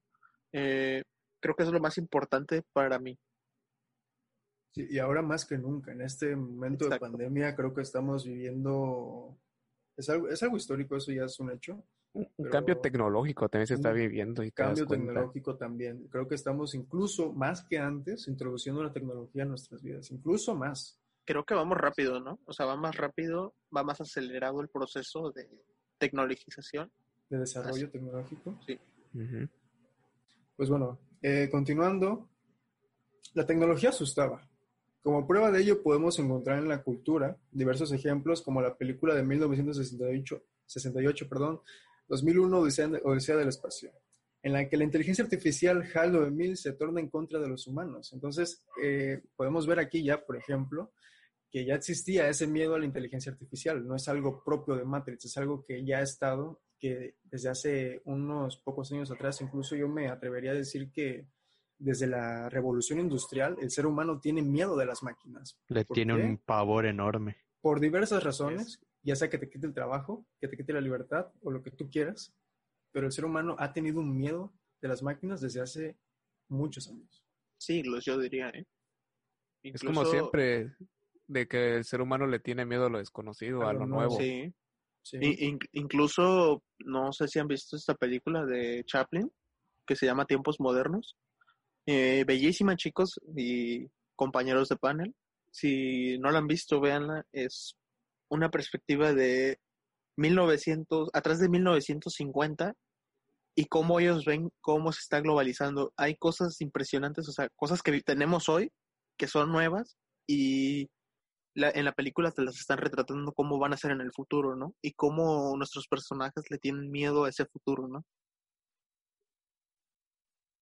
[0.52, 1.04] Eh,
[1.42, 3.18] creo que es lo más importante para mí.
[4.76, 9.38] Sí, y ahora más que nunca, en este momento de pandemia, creo que estamos viviendo.
[10.00, 11.84] Es algo, es algo histórico, eso ya es un hecho.
[12.14, 16.08] Un cambio tecnológico también se está Un viviendo y Cambio tecnológico también.
[16.08, 20.98] Creo que estamos incluso más que antes introduciendo la tecnología en nuestras vidas, incluso más.
[21.26, 22.40] Creo que vamos rápido, ¿no?
[22.46, 25.50] O sea, va más rápido, va más acelerado el proceso de
[25.98, 26.90] tecnologización.
[27.30, 28.58] de desarrollo tecnológico.
[29.14, 29.50] Ujú.
[30.56, 32.30] Pues bueno, eh, continuando,
[33.34, 34.48] la tecnología asustaba.
[35.02, 39.24] Como prueba de ello podemos encontrar en la cultura diversos ejemplos como la película de
[39.24, 41.62] 1968, 68, perdón,
[42.10, 43.92] 2001 Odisea, del Espacio,
[44.44, 48.12] en la que la inteligencia artificial HAL 9000 se torna en contra de los humanos.
[48.14, 50.92] Entonces, eh, podemos ver aquí ya, por ejemplo,
[51.52, 53.88] que ya existía ese miedo a la inteligencia artificial.
[53.88, 58.02] No es algo propio de Matrix, es algo que ya ha estado, que desde hace
[58.06, 61.28] unos pocos años atrás, incluso yo me atrevería a decir que
[61.80, 65.58] desde la revolución industrial, el ser humano tiene miedo de las máquinas.
[65.70, 66.24] Le ¿Por tiene qué?
[66.24, 67.38] un pavor enorme.
[67.62, 71.32] Por diversas razones, ya sea que te quite el trabajo, que te quite la libertad
[71.42, 72.34] o lo que tú quieras,
[72.92, 75.98] pero el ser humano ha tenido un miedo de las máquinas desde hace
[76.50, 77.24] muchos años.
[77.58, 78.66] Siglos, yo diría, ¿eh?
[79.64, 80.76] Es como Incluso- siempre,
[81.28, 83.86] de que el ser humano le tiene miedo a lo desconocido, A a lo lo
[83.88, 84.16] nuevo.
[84.16, 84.20] nuevo.
[84.20, 84.54] Sí.
[85.02, 85.18] Sí.
[85.22, 89.32] In- incluso, no sé si han visto esta película de Chaplin,
[89.88, 91.16] que se llama Tiempos Modernos.
[91.92, 95.16] Eh, bellísima, chicos y compañeros de panel.
[95.50, 97.26] Si no la han visto, véanla.
[97.32, 97.76] Es
[98.30, 99.58] una perspectiva de
[100.18, 102.76] 1900, atrás de 1950
[103.56, 105.92] y cómo ellos ven cómo se está globalizando.
[105.98, 108.72] Hay cosas impresionantes, o sea, cosas que tenemos hoy
[109.18, 109.98] que son nuevas
[110.28, 110.90] y
[111.56, 114.56] la- en la película te las están retratando cómo van a ser en el futuro,
[114.56, 114.76] ¿no?
[114.84, 118.06] Y cómo nuestros personajes le tienen miedo a ese futuro, ¿no?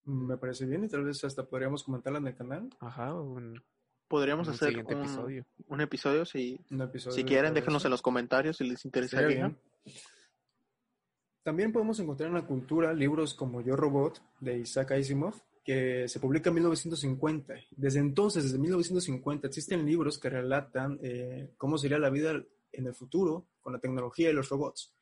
[0.08, 2.70] Me parece bien y tal vez hasta podríamos comentarla en el canal.
[2.80, 3.62] Ajá, un,
[4.08, 5.46] Podríamos un hacer siguiente un, episodio.
[5.66, 9.28] un episodio si, Un episodio si quieren, déjenos en los comentarios si les interesaría.
[9.28, 9.58] bien.
[11.42, 16.20] También podemos encontrar en la cultura libros como Yo Robot de Isaac Asimov, que se
[16.20, 17.54] publica en 1950.
[17.72, 22.42] Desde entonces, desde 1950, existen libros que relatan eh, cómo sería la vida
[22.72, 24.94] en el futuro con la tecnología y los robots.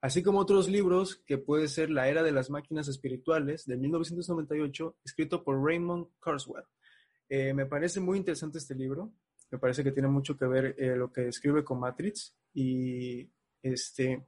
[0.00, 4.96] Así como otros libros que puede ser La Era de las Máquinas Espirituales de 1998,
[5.04, 6.64] escrito por Raymond Kurzweil.
[7.28, 9.12] Eh, me parece muy interesante este libro.
[9.50, 13.28] Me parece que tiene mucho que ver eh, lo que escribe con Matrix y
[13.60, 14.24] este,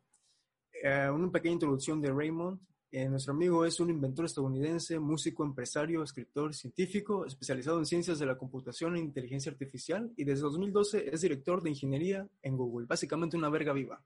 [0.82, 2.60] eh, una pequeña introducción de Raymond.
[3.08, 8.36] Nuestro amigo es un inventor estadounidense, músico, empresario, escritor, científico, especializado en ciencias de la
[8.36, 12.88] computación e inteligencia artificial y desde 2012 es director de ingeniería en Google.
[12.88, 14.02] Básicamente una verga viva.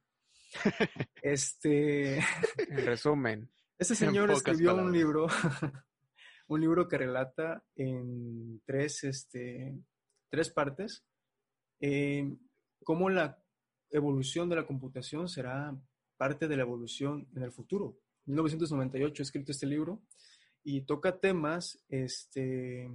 [1.22, 2.18] Este,
[2.68, 4.96] En resumen, este señor escribió un palabras.
[4.96, 5.26] libro,
[6.48, 9.78] un libro que relata en tres, este,
[10.30, 11.04] tres partes
[11.80, 12.36] eh,
[12.82, 13.42] cómo la
[13.90, 15.76] evolución de la computación será
[16.16, 17.98] parte de la evolución en el futuro.
[18.26, 20.02] 1998 he escrito este libro
[20.62, 22.90] y toca temas, este,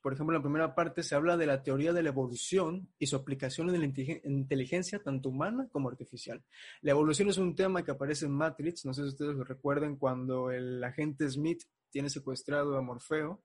[0.00, 3.06] por ejemplo, en la primera parte se habla de la teoría de la evolución y
[3.06, 6.42] su aplicación en la inteligen- en inteligencia tanto humana como artificial.
[6.82, 9.96] La evolución es un tema que aparece en Matrix, no sé si ustedes lo recuerden,
[9.96, 13.42] cuando el agente Smith tiene secuestrado a Morfeo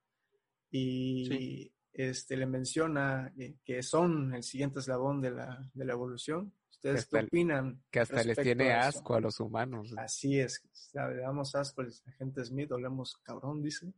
[0.70, 1.74] y Sí.
[1.94, 3.32] este, le menciona
[3.64, 6.54] que son el siguiente eslabón de la, de la evolución.
[6.70, 7.84] ¿Ustedes hasta qué el- opinan?
[7.92, 9.94] que hasta les tiene a asco a los humanos.
[9.98, 13.94] Así es, o sea, le damos asco al agente Smith, olemos cabrón, dice.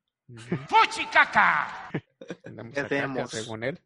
[0.67, 1.89] ¡Fuchicaca!
[2.45, 3.31] Andamos ¿Qué a caca, hacemos?
[3.31, 3.79] según él.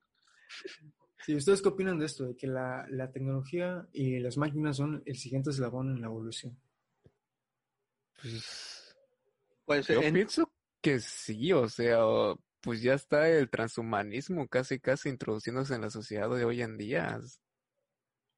[1.26, 2.26] Sí, ¿ustedes qué opinan de esto?
[2.28, 6.58] De que la, la tecnología y las máquinas son el siguiente eslabón en la evolución.
[8.22, 8.96] Pues,
[9.66, 14.80] Pues yo en- pienso que sí, o sea, o- pues ya está el transhumanismo casi
[14.80, 17.20] casi introduciéndose en la sociedad de hoy en día.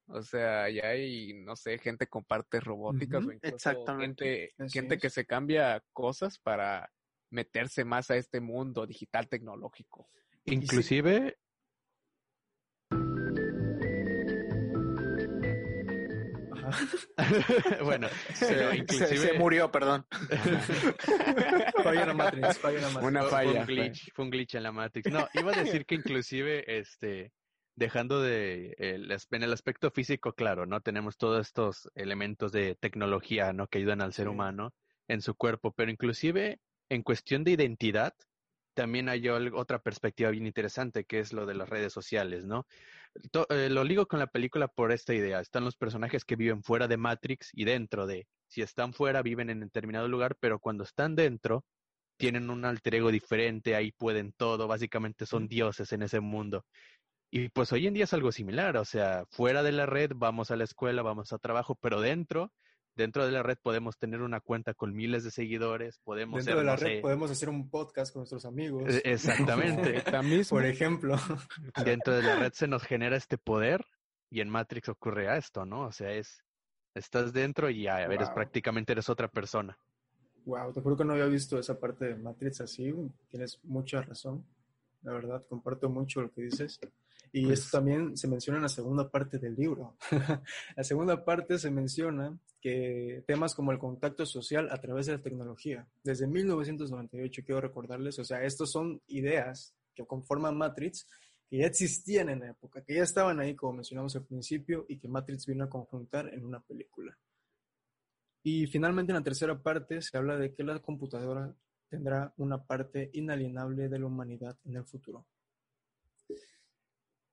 [0.06, 4.24] O sea, ya hay, no sé, gente con partes robóticas Ujú, o incluso exactamente.
[4.24, 5.02] gente, Así gente es.
[5.02, 6.92] que se cambia cosas para
[7.32, 10.08] meterse más a este mundo digital tecnológico.
[10.44, 11.36] Inclusive,
[16.52, 16.70] Ajá.
[17.84, 20.06] bueno, se, inclusive se murió, perdón.
[21.82, 23.04] Falla la Matrix, falla la Matrix.
[23.08, 23.64] Una fue- un fue.
[23.66, 25.10] glitch, fue un glitch en la Matrix.
[25.10, 27.32] No, iba a decir que inclusive, este,
[27.74, 30.80] dejando de el, en el aspecto físico, claro, ¿no?
[30.80, 33.66] Tenemos todos estos elementos de tecnología, ¿no?
[33.66, 34.30] Que ayudan al ser Sí.
[34.30, 34.74] humano
[35.08, 36.60] en su cuerpo, pero inclusive
[36.92, 38.14] en cuestión de identidad,
[38.74, 42.66] también hay otra perspectiva bien interesante, que es lo de las redes sociales, ¿no?
[43.48, 45.40] Eh, lo ligo con la película por esta idea.
[45.40, 48.26] Están los personajes que viven fuera de Matrix y dentro de.
[48.46, 51.64] Si están fuera, viven en determinado lugar, pero cuando están dentro,
[52.18, 56.66] tienen un alter ego diferente, ahí pueden todo, básicamente son dioses en ese mundo.
[57.30, 60.50] Y pues hoy en día es algo similar, o sea, fuera de la red vamos
[60.50, 62.52] a la escuela, vamos a trabajo, pero dentro,
[62.94, 66.60] dentro de la red podemos tener una cuenta con miles de seguidores, podemos Dentro ser,
[66.60, 68.84] de la no red sé, podemos hacer un podcast con nuestros amigos.
[68.86, 70.02] eh, exactamente.
[70.50, 71.16] Por ejemplo.
[71.84, 73.84] dentro de la red se nos genera este poder
[74.30, 75.82] y en Matrix ocurre a esto, ¿no?
[75.86, 76.42] O sea, es,
[76.94, 78.34] estás dentro y ya, eres Wow.
[78.34, 79.76] prácticamente eres otra persona.
[80.44, 82.92] Wow, te juro que no había visto esa parte de Matrix así.
[83.28, 84.44] Tienes mucha razón.
[85.02, 86.80] La verdad, comparto mucho lo que dices.
[87.30, 89.96] Y Pues- esto también se menciona en la segunda parte del libro.
[90.76, 95.22] la segunda parte se menciona que temas como el contacto social a través de la
[95.22, 95.86] tecnología.
[96.04, 101.06] Desde 1998, quiero recordarles, o sea, estos son ideas que conforman Matrix,
[101.48, 104.98] que ya existían en la época, que ya estaban ahí, como mencionamos al principio, y
[104.98, 107.18] que Matrix vino a conjuntar en una película.
[108.44, 111.54] Y finalmente en la tercera parte se habla de que la computadora
[111.88, 115.26] tendrá una parte inalienable de la humanidad en el futuro.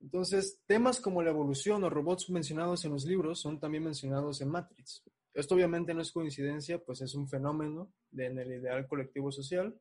[0.01, 4.49] Entonces, temas como la evolución o robots mencionados en los libros son también mencionados en
[4.49, 5.03] Matrix.
[5.33, 9.79] Esto obviamente no es coincidencia, pues es un fenómeno de, en el ideal colectivo social.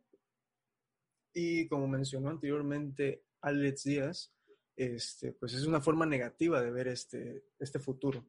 [1.32, 4.32] Y como mencionó anteriormente Alex Díaz,
[4.76, 8.24] este, pues es una forma negativa de ver este, este futuro.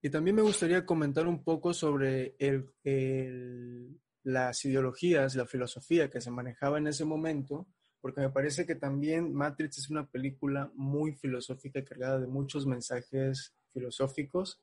[0.00, 6.30] Y también me gustaría comentar un poco sobre el, las ideologías, la filosofía que se
[6.30, 7.66] manejaba en ese momento,
[8.00, 13.54] porque me parece que también Matrix es una película muy filosófica, cargada de muchos mensajes
[13.72, 14.60] filosóficos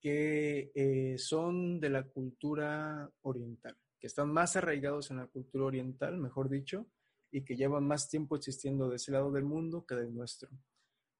[0.00, 6.16] que eh, son de la cultura oriental, que están más arraigados en la cultura oriental,
[6.16, 6.86] mejor dicho,
[7.30, 10.48] y que llevan más tiempo existiendo de ese lado del mundo que del nuestro.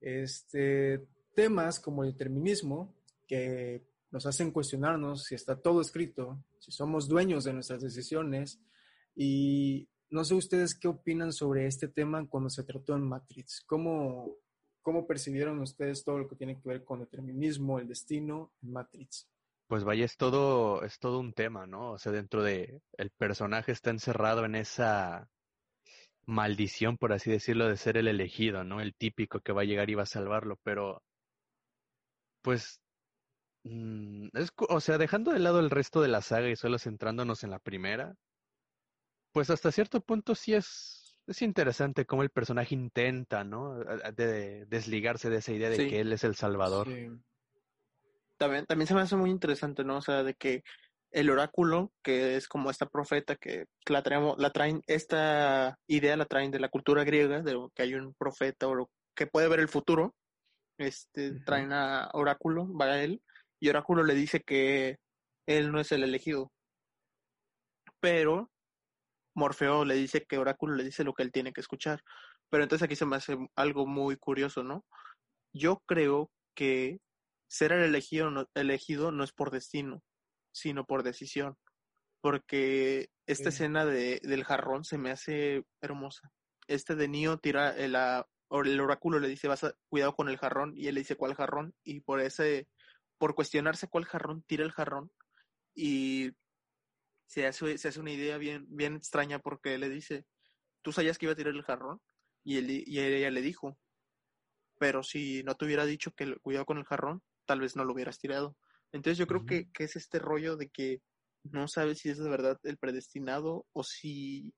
[0.01, 2.95] Este, temas como el determinismo,
[3.27, 8.61] que nos hacen cuestionarnos si está todo escrito, si somos dueños de nuestras decisiones.
[9.15, 13.63] Y no sé ustedes qué opinan sobre este tema cuando se trató en Matrix.
[13.67, 14.37] ¿Cómo,
[14.83, 19.29] cómo percibieron ustedes todo lo que tiene que ver con determinismo, el destino en Matrix?
[19.67, 21.93] Pues vaya, es todo, es todo un tema, ¿no?
[21.93, 25.29] O sea, dentro de el personaje está encerrado en esa
[26.27, 28.81] maldición, por así decirlo, de ser el elegido, ¿no?
[28.81, 31.03] El típico que va a llegar y va a salvarlo, pero
[32.43, 32.81] pues
[33.65, 34.29] Mm,
[34.71, 37.59] o sea, dejando de lado el resto de la saga y solo centrándonos en la
[37.59, 38.15] primera,
[39.33, 43.79] pues hasta cierto punto sí es, es interesante cómo el personaje intenta, ¿no?
[44.15, 46.89] De, desligarse de esa idea de que él es el salvador.
[48.37, 49.99] También, también se me hace muy interesante, ¿no?
[49.99, 50.63] O sea, de que
[51.13, 56.25] el oráculo, que es como esta profeta que la, traemos, la traen, esta idea la
[56.25, 59.69] traen de la cultura griega, de que hay un profeta o que puede ver el
[59.69, 60.15] futuro,
[60.79, 63.23] este, traen a oráculo, va a él,
[63.61, 64.99] y Oráculo le dice que
[65.47, 66.51] él no es el elegido.
[68.01, 68.50] Pero
[69.41, 72.03] Morfeo le dice que Oráculo le dice lo que él tiene que escuchar.
[72.51, 74.85] Pero entonces aquí se me hace algo muy curioso, ¿no?
[75.53, 77.01] Yo creo que
[77.49, 80.03] ser el elegido no, elegido no es por destino,
[80.53, 81.57] sino por decisión.
[82.21, 86.31] Porque esta escena de, del jarrón se me hace hermosa.
[86.69, 90.75] Este de Nio tira el, el oráculo le dice, vas a cuidado con el jarrón,
[90.77, 92.69] y él le dice cuál jarrón, y por ese
[93.19, 95.11] por cuestionarse cuál jarrón tira el jarrón
[95.75, 96.31] y
[97.31, 100.27] se hace, se hace una idea bien, bien extraña porque le dice,
[100.83, 102.01] ¿tú sabías que iba a tirar el jarrón?
[102.43, 103.79] Y, él, y ella le dijo,
[104.79, 107.93] pero si no te hubiera dicho que cuidado con el jarrón, tal vez no lo
[107.93, 108.57] hubieras tirado.
[108.93, 111.03] Entonces yo creo que, que, es este rollo de que
[111.45, 114.53] no sabes si es de verdad el predestinado o si,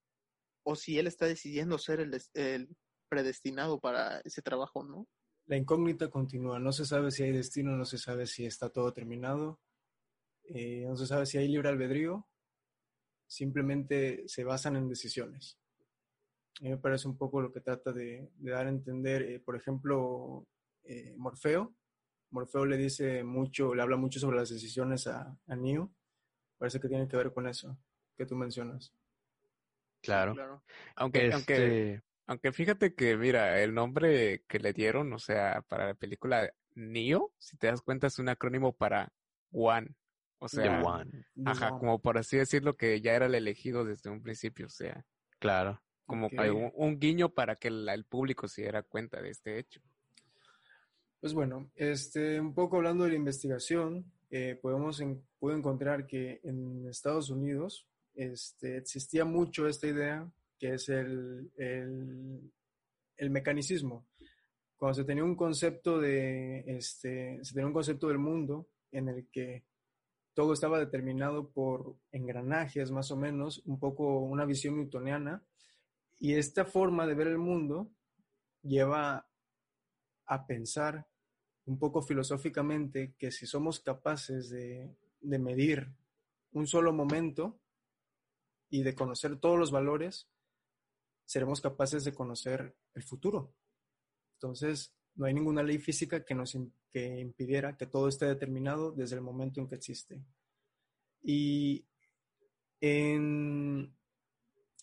[0.64, 2.68] o si él está decidiendo ser el, el
[3.10, 5.06] predestinado para ese trabajo, ¿no?
[5.46, 6.58] la incógnita continúa.
[6.58, 9.60] No se sabe si hay destino, no se sabe si está todo terminado,
[10.44, 12.26] eh, no se sabe si hay libre albedrío.
[13.32, 15.58] Simplemente se basan en decisiones.
[16.60, 19.56] A mí me parece un poco lo que trata de, dar a entender, eh, por
[19.56, 20.46] ejemplo,
[20.84, 21.74] eh, Morfeo.
[22.28, 25.90] Morfeo le dice mucho, le habla mucho sobre las decisiones a, a Neo.
[26.58, 27.78] Parece que tiene que ver con eso
[28.18, 28.94] que tú mencionas.
[30.02, 30.34] Claro.
[30.34, 30.62] claro.
[30.96, 35.86] Aunque, aunque este aunque fíjate que, mira, el nombre que le dieron, o sea, para
[35.86, 39.10] la película Neo, si te das cuenta, es un acrónimo para
[39.52, 39.96] One.
[40.42, 41.24] O sea, One.
[41.44, 45.06] Ajá, como por así decirlo, que ya era el elegido desde un principio, o sea.
[45.38, 45.80] Claro.
[46.04, 46.28] Como
[46.74, 49.80] un, guiño para que el público se diera cuenta de este hecho.
[51.20, 55.00] Pues bueno, este, un poco hablando de la investigación, eh, podemos
[55.38, 60.28] puedo encontrar que en Estados Unidos este, existía mucho esta idea
[60.58, 64.06] que es el, el, mecanicismo.
[64.76, 69.28] Cuando se tenía un concepto de, este, se tenía un concepto del mundo en el
[69.30, 69.62] que
[70.34, 75.42] todo estaba determinado por engranajes, más o menos, un poco una visión newtoniana,
[76.18, 77.90] y esta forma de ver el mundo
[78.62, 79.26] lleva
[80.26, 81.06] a pensar
[81.66, 85.92] un poco filosóficamente que si somos capaces de, de medir
[86.52, 87.58] un solo momento
[88.70, 90.28] y de conocer todos los valores,
[91.24, 93.54] seremos capaces de conocer el futuro.
[94.34, 96.56] Entonces, no hay ninguna ley física que nos
[96.92, 100.22] que impidiera que todo esté determinado desde el momento en que existe.
[101.22, 101.84] Y
[102.80, 103.94] en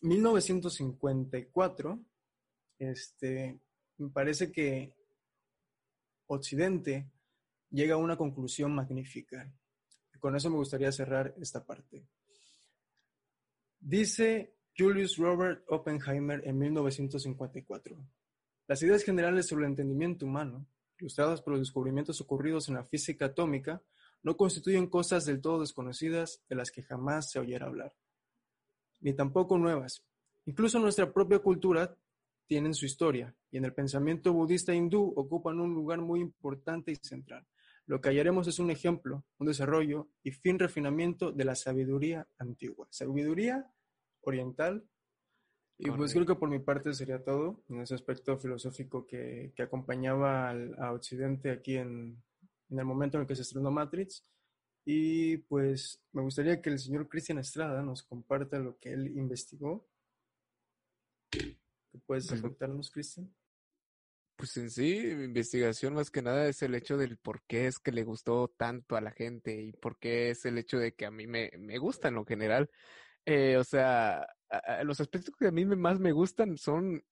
[0.02, 2.00] 1954,
[2.80, 3.60] este,
[3.98, 4.94] me parece que
[6.28, 7.12] Occidente
[7.70, 9.52] llega a una conclusión magnífica.
[10.20, 12.06] Con eso me gustaría cerrar esta parte.
[13.80, 17.98] Dice Julius Robert Oppenheimer en 1954.
[18.68, 20.66] Las ideas generales sobre el entendimiento humano,
[21.00, 23.82] ilustradas por los descubrimientos ocurridos en la física atómica,
[24.22, 27.94] no constituyen cosas del todo desconocidas de las que jamás se oyera hablar,
[29.00, 30.04] ni tampoco nuevas.
[30.46, 31.96] Incluso nuestra propia cultura
[32.48, 36.96] tiene su historia, y en el pensamiento budista hindú ocupan un lugar muy importante y
[36.96, 37.46] central.
[37.86, 42.88] Lo que hallaremos es un ejemplo, un desarrollo y fin refinamiento de la sabiduría antigua.
[42.92, 43.72] Sabiduría
[44.22, 44.84] oriental,
[45.82, 49.64] Y pues creo que por mi parte sería todo en ese aspecto filosófico que, que
[49.64, 52.22] acompañaba al, a Occidente aquí en,
[52.70, 54.26] en el momento en el que se estrenó Matrix.
[54.86, 59.88] Y pues me gustaría que el señor Cristian Estrada nos comparta lo que él investigó.
[61.32, 61.58] ¿Qué
[62.06, 63.34] puedes contarnos, Cristian?
[64.36, 67.80] Pues en sí, mi investigación más que nada es el hecho del por qué es
[67.80, 71.06] que le gustó tanto a la gente y por qué es el hecho de que
[71.06, 72.70] a mí me, me gusta en lo general.
[73.26, 74.26] Eh, o sea,
[74.84, 77.04] los aspectos que a mí más me gustan son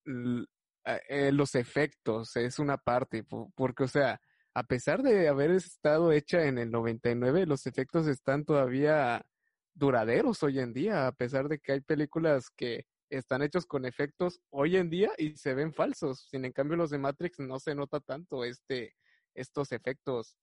[1.10, 4.22] eh, los efectos, es una parte, po- porque, o sea,
[4.54, 9.26] a pesar de haber estado hecha en el 99, los efectos están todavía
[9.74, 14.42] duraderos hoy en día, a pesar de que hay películas que están hechos con efectos
[14.50, 16.28] hoy en día y se ven falsos.
[16.30, 18.96] Sin en cambio, los de Matrix no se nota tanto este,
[19.36, 20.38] estos efectos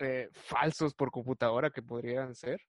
[0.00, 2.60] eh, falsos por computadora que podrían ser.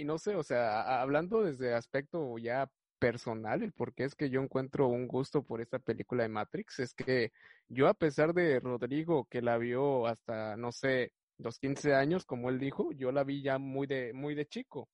[0.00, 2.66] Y no sé, o sea, hablando desde aspecto ya
[2.98, 6.78] personal, el por qué es que yo encuentro un gusto por esta película de Matrix,
[6.78, 7.32] es que
[7.68, 12.48] yo a pesar de Rodrigo, que la vio hasta, no sé, los 15 años, como
[12.48, 14.88] él dijo, yo la vi ya muy de, muy de chico.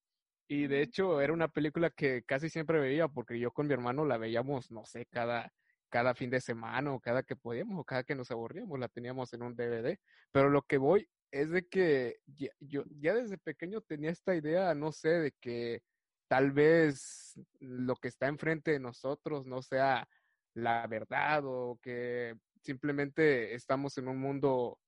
[0.49, 4.05] Y de hecho era una película que casi siempre veía porque yo con mi hermano
[4.05, 5.53] la veíamos, no sé, cada,
[5.89, 9.33] cada fin de semana o cada que podíamos o cada que nos aburríamos, la teníamos
[9.35, 10.01] en un DVD.
[10.33, 12.20] Pero lo que voy es de que
[12.61, 15.83] yo ya desde pequeño tenía esta idea, no sé, de que
[16.29, 20.09] tal vez lo que está enfrente de nosotros no sea
[20.55, 24.79] la verdad o que simplemente estamos en un mundo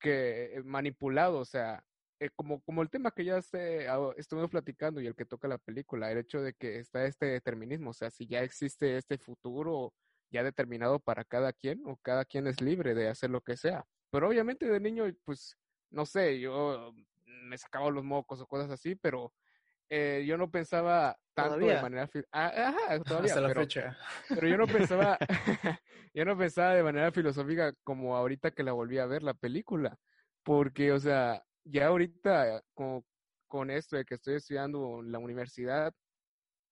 [0.00, 1.84] que manipulado, o sea,
[2.20, 3.86] eh, como, como el tema que ya se,
[4.16, 7.90] estuvimos platicando y el que toca la película, el hecho de que está este determinismo,
[7.90, 9.92] o sea, si ya existe este futuro
[10.30, 13.86] ya determinado para cada quien o cada quien es libre de hacer lo que sea.
[14.14, 15.58] Pero obviamente de niño, pues,
[15.90, 16.94] no sé, yo
[17.24, 19.34] me sacaba los mocos o cosas así, pero
[19.90, 21.82] eh, yo no pensaba tanto de Todavía.
[21.82, 22.06] manera...
[22.06, 23.98] fi- Ah, ajá, todavía, Hasta la pero- fecha.
[24.28, 25.18] pero yo no pensaba,
[26.14, 29.98] yo no pensaba de manera filosófica como ahorita que la volví a ver la película,
[30.44, 33.04] porque, o sea, ya ahorita con,
[33.48, 35.92] con esto de que estoy estudiando en la universidad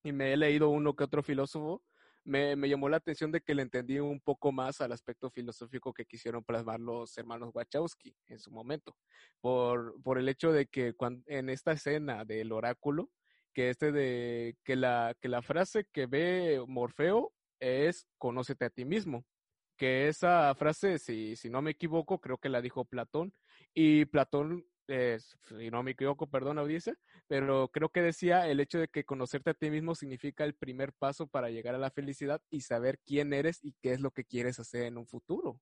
[0.05, 1.83] y me he leído uno que otro filósofo,
[2.25, 5.93] me, me llamó la atención de que le entendí un poco más al aspecto filosófico
[5.93, 8.97] que quisieron plasmar los hermanos Wachowski en su momento,
[9.41, 10.95] por, por el hecho de que
[11.27, 13.11] en esta escena del oráculo,
[13.53, 18.85] que este de que la, que la frase que ve Morfeo es conócete a ti
[18.85, 19.25] mismo.
[19.77, 23.33] Que esa frase, si, si no me equivoco, creo que la dijo Platón.
[23.75, 26.95] Y Platón, eh, si no me equivoco, perdón, audiencia,
[27.27, 30.93] pero creo que decía el hecho de que conocerte a ti mismo significa el primer
[30.93, 34.25] paso para llegar a la felicidad y saber quién eres y qué es lo que
[34.25, 35.61] quieres hacer en un futuro.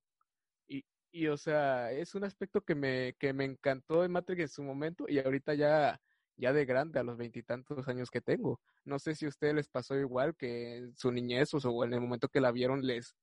[0.66, 4.48] Y, y o sea, es un aspecto que me, que me encantó de Matrix en
[4.48, 6.00] su momento y ahorita ya,
[6.36, 8.60] ya de grande, a los veintitantos años que tengo.
[8.84, 12.00] No sé si a ustedes les pasó igual que en su niñez o en el
[12.00, 13.14] momento que la vieron les,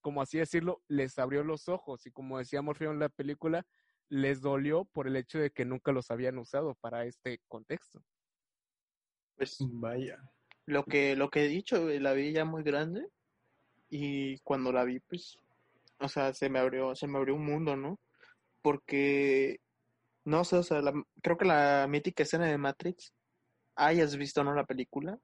[0.00, 3.66] como así decirlo, les abrió los ojos y como decía Morfeo en la película,
[4.14, 8.00] les dolió por el hecho de que nunca los habían usado para este contexto.
[9.36, 10.18] Pues Vaya.
[10.66, 13.08] lo que, lo que he dicho, la vi ya muy grande
[13.90, 15.36] y cuando la vi, pues,
[15.98, 17.98] o sea, se me abrió, se me abrió un mundo, ¿no?
[18.62, 19.58] Porque,
[20.24, 23.12] no sé, o sea, la- creo que la mítica escena de Matrix,
[23.74, 25.18] hayas visto o no la película,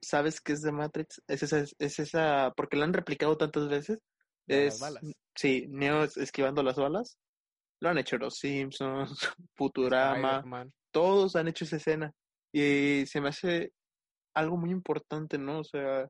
[0.00, 3.98] sabes que es de Matrix, es esa, es esa, porque la han replicado tantas veces,
[4.46, 5.04] De las es, balas.
[5.34, 7.18] sí, Neo es- esquivando las balas,
[7.80, 10.42] lo han hecho los Simpsons, Futurama,
[10.92, 12.12] todos han hecho esa escena.
[12.52, 13.72] Y se me hace
[14.34, 15.60] algo muy importante, ¿no?
[15.60, 16.08] O sea,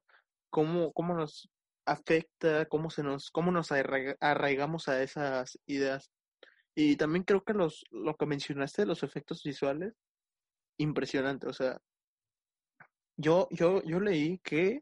[0.50, 1.48] cómo, cómo nos
[1.86, 6.10] afecta, cómo se nos, cómo nos arraiga- arraigamos a esas ideas.
[6.74, 9.94] Y también creo que los, lo que mencionaste, los efectos visuales,
[10.78, 11.46] impresionante.
[11.48, 11.78] O sea,
[13.16, 14.80] yo, yo, yo leí que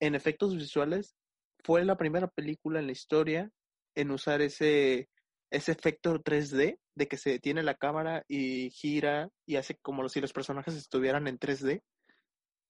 [0.00, 1.16] en efectos visuales
[1.64, 3.50] fue la primera película en la historia
[3.96, 5.08] en usar ese,
[5.52, 10.20] ese efecto 3D de que se detiene la cámara y gira y hace como si
[10.20, 11.82] los personajes estuvieran en 3D.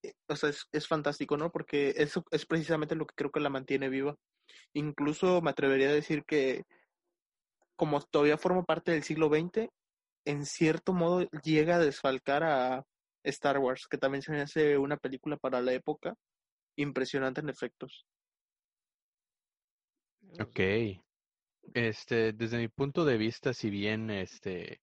[0.03, 1.51] Eh, O sea, es, es fantástico, ¿no?
[1.51, 4.17] Porque eso es precisamente lo que creo que la mantiene viva.
[4.75, 6.65] Incluso me atrevería a decir que
[7.77, 9.69] como todavía forma parte del siglo XX,
[10.27, 12.85] en cierto modo llega a desfalcar a
[13.25, 16.15] Star Wars, que también se hace una película para la época
[16.77, 18.07] impresionante en efectos.
[20.41, 20.61] Ok.
[21.75, 24.81] Este, desde mi punto de vista, si bien este,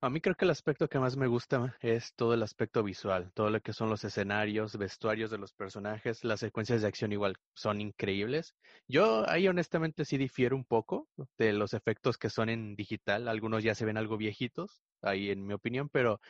[0.00, 3.32] a mí creo que el aspecto que más me gusta es todo el aspecto visual,
[3.32, 7.36] todo lo que son los escenarios, vestuarios de los personajes, las secuencias de acción igual
[7.54, 8.54] son increíbles.
[8.86, 11.08] Yo ahí honestamente sí difiero un poco
[11.38, 15.46] de los efectos que son en digital, algunos ya se ven algo viejitos, ahí en
[15.46, 16.20] mi opinión, pero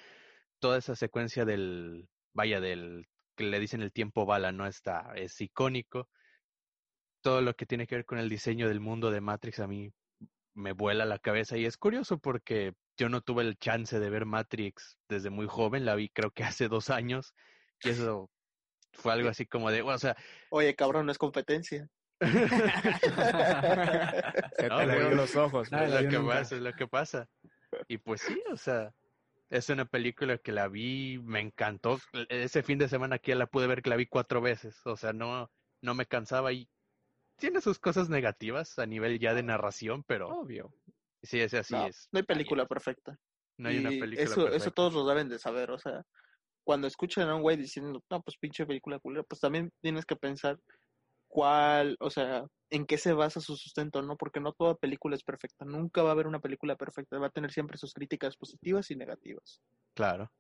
[0.61, 3.07] toda esa secuencia del, vaya, del
[3.37, 4.67] que le dicen el tiempo bala, ¿no?
[4.67, 6.09] Está, es icónico.
[7.27, 9.91] Todo lo que tiene que ver con el diseño del mundo de Matrix a mí
[10.55, 14.27] me vuela la cabeza y es curioso porque yo no tuve el chance de ver
[14.27, 17.35] Matrix desde muy joven, la vi creo que hace dos años
[17.83, 18.31] y eso
[18.93, 20.15] fue algo así como de, o sea...
[20.51, 21.89] Oye, cabrón, no es competencia.
[22.21, 22.29] Se
[24.57, 25.17] te No, abrieron güey.
[25.17, 25.69] los ojos.
[25.73, 26.35] Ah, es la lo que nunca.
[26.37, 27.27] pasa, es lo que pasa.
[27.89, 28.95] Y pues sí, o sea,
[29.51, 31.99] es una película que la vi, me encantó.
[32.29, 34.97] Ese fin de semana aquí ya la pude ver que la vi cuatro veces, o
[34.97, 35.51] sea, no,
[35.83, 36.71] no me cansaba y
[37.37, 40.75] tiene sus cosas negativas a nivel ya de narración, pero Obvio.
[41.23, 42.09] sí, es así no, es.
[42.13, 43.19] no hay película perfecta.
[43.59, 44.71] No hay una película Eso, eso perfecta.
[44.71, 46.05] todos lo deben de saber, o sea,
[46.65, 50.17] cuando escuchan a un güey diciendo, no, pues pinche película culera, pues también tienes que
[50.17, 50.59] pensar
[51.29, 54.17] cuál, o sea, en qué se basa su sustento, ¿no?
[54.17, 57.31] Porque no toda película es perfecta, nunca va a haber una película perfecta, va a
[57.31, 59.61] tener siempre sus críticas positivas y negativas.
[59.95, 60.31] Claro.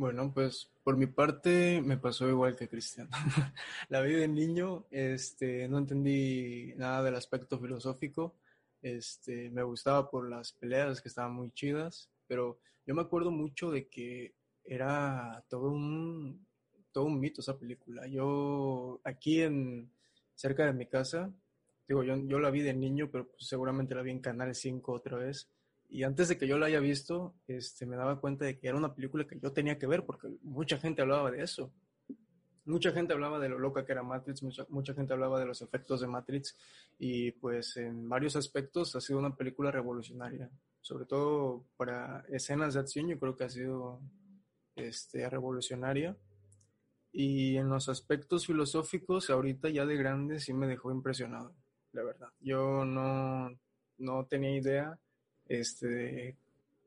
[0.00, 3.10] Bueno, pues por mi parte me pasó igual que Cristian.
[3.90, 8.34] La vi de niño, este, no entendí nada del aspecto filosófico.
[8.80, 13.70] Este, me gustaba por las peleas que estaban muy chidas, pero yo me acuerdo mucho
[13.70, 14.32] de que
[14.64, 16.46] era todo un
[16.92, 18.06] todo un mito esa película.
[18.06, 19.92] Yo aquí en
[20.34, 21.30] cerca de mi casa,
[21.86, 24.94] digo, yo, yo la vi de niño, pero pues seguramente la vi en Canal 5
[24.94, 25.50] otra vez.
[25.92, 28.76] Y antes de que yo la haya visto, este, me daba cuenta de que era
[28.76, 31.72] una película que yo tenía que ver porque mucha gente hablaba de eso.
[32.64, 35.62] Mucha gente hablaba de lo loca que era Matrix, mucha, mucha gente hablaba de los
[35.62, 36.56] efectos de Matrix
[36.96, 40.48] y pues en varios aspectos ha sido una película revolucionaria.
[40.80, 44.00] Sobre todo para escenas de acción yo creo que ha sido
[44.76, 46.16] este, revolucionaria.
[47.10, 51.52] Y en los aspectos filosóficos, ahorita ya de grande sí me dejó impresionado,
[51.90, 52.28] la verdad.
[52.38, 53.50] Yo no,
[53.98, 55.00] no tenía idea
[55.50, 56.36] este,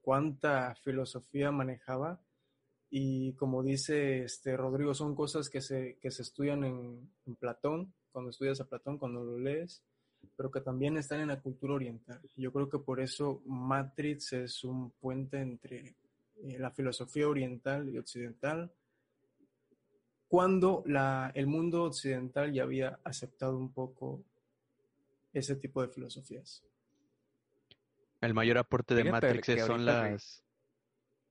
[0.01, 2.19] cuánta filosofía manejaba.
[2.89, 7.93] Y como dice este, Rodrigo, son cosas que se, que se estudian en, en Platón,
[8.11, 9.83] cuando estudias a Platón, cuando lo lees,
[10.37, 12.21] pero que también están en la cultura oriental.
[12.37, 15.95] Yo creo que por eso Matrix es un puente entre
[16.43, 18.71] eh, la filosofía oriental y occidental,
[20.29, 24.23] cuando la, el mundo occidental ya había aceptado un poco
[25.33, 26.63] ese tipo de filosofías.
[28.23, 30.43] El mayor aporte de Fíjate Matrix es- son las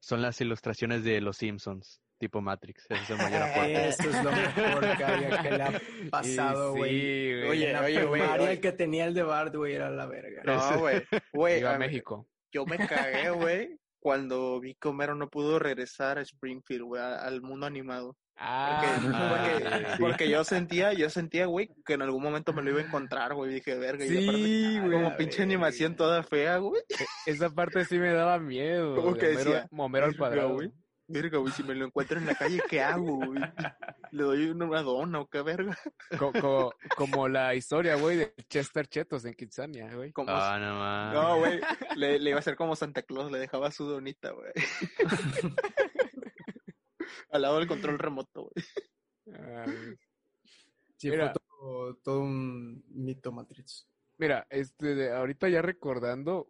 [0.01, 2.87] son las ilustraciones de los Simpsons, tipo Matrix.
[2.91, 3.89] Ese es el mayor aporte.
[3.89, 5.81] Eso es lo mejor que, había, que le ha
[6.11, 6.91] pasado, güey.
[6.91, 7.49] sí, güey.
[7.51, 10.43] Oye, la oye, güey, el que tenía el de Bart, güey, era la verga.
[10.45, 10.79] No,
[11.33, 12.29] güey, Viva a México.
[12.53, 17.41] yo me cagué, güey, cuando vi que Homero no pudo regresar a Springfield, güey, al
[17.41, 18.17] mundo animado.
[18.37, 19.97] Ah, Porque, porque, sí.
[20.01, 23.35] porque yo sentía, yo sentía, güey, que en algún momento me lo iba a encontrar,
[23.35, 23.53] güey.
[23.55, 24.91] Dije, verga, y aparte, Sí, güey.
[24.91, 26.83] como pinche animación toda fea, güey.
[27.27, 28.97] Esa parte sí me daba miedo.
[28.97, 29.69] ¿Cómo de que Homero- decía?
[29.77, 30.55] Homero al cuadrado.
[30.55, 30.73] güey.
[31.13, 33.41] Verga, güey, si me lo encuentro en la calle, ¿qué hago, güey?
[34.13, 35.77] ¿Le doy una dona o qué verga?
[36.19, 40.13] Co- co- como la historia, güey, de Chester Chetos en Kitsania, güey.
[40.27, 41.15] Ah, no más.
[41.15, 41.61] No, güey,
[41.97, 44.53] le, le iba a hacer como Santa Claus, le dejaba su donita, güey.
[47.31, 48.65] Al lado del control remoto, güey.
[50.97, 51.33] Sí, Mira.
[51.33, 53.89] fue todo, todo un mito Matrix.
[54.19, 56.47] Mira, este, de- ahorita ya recordando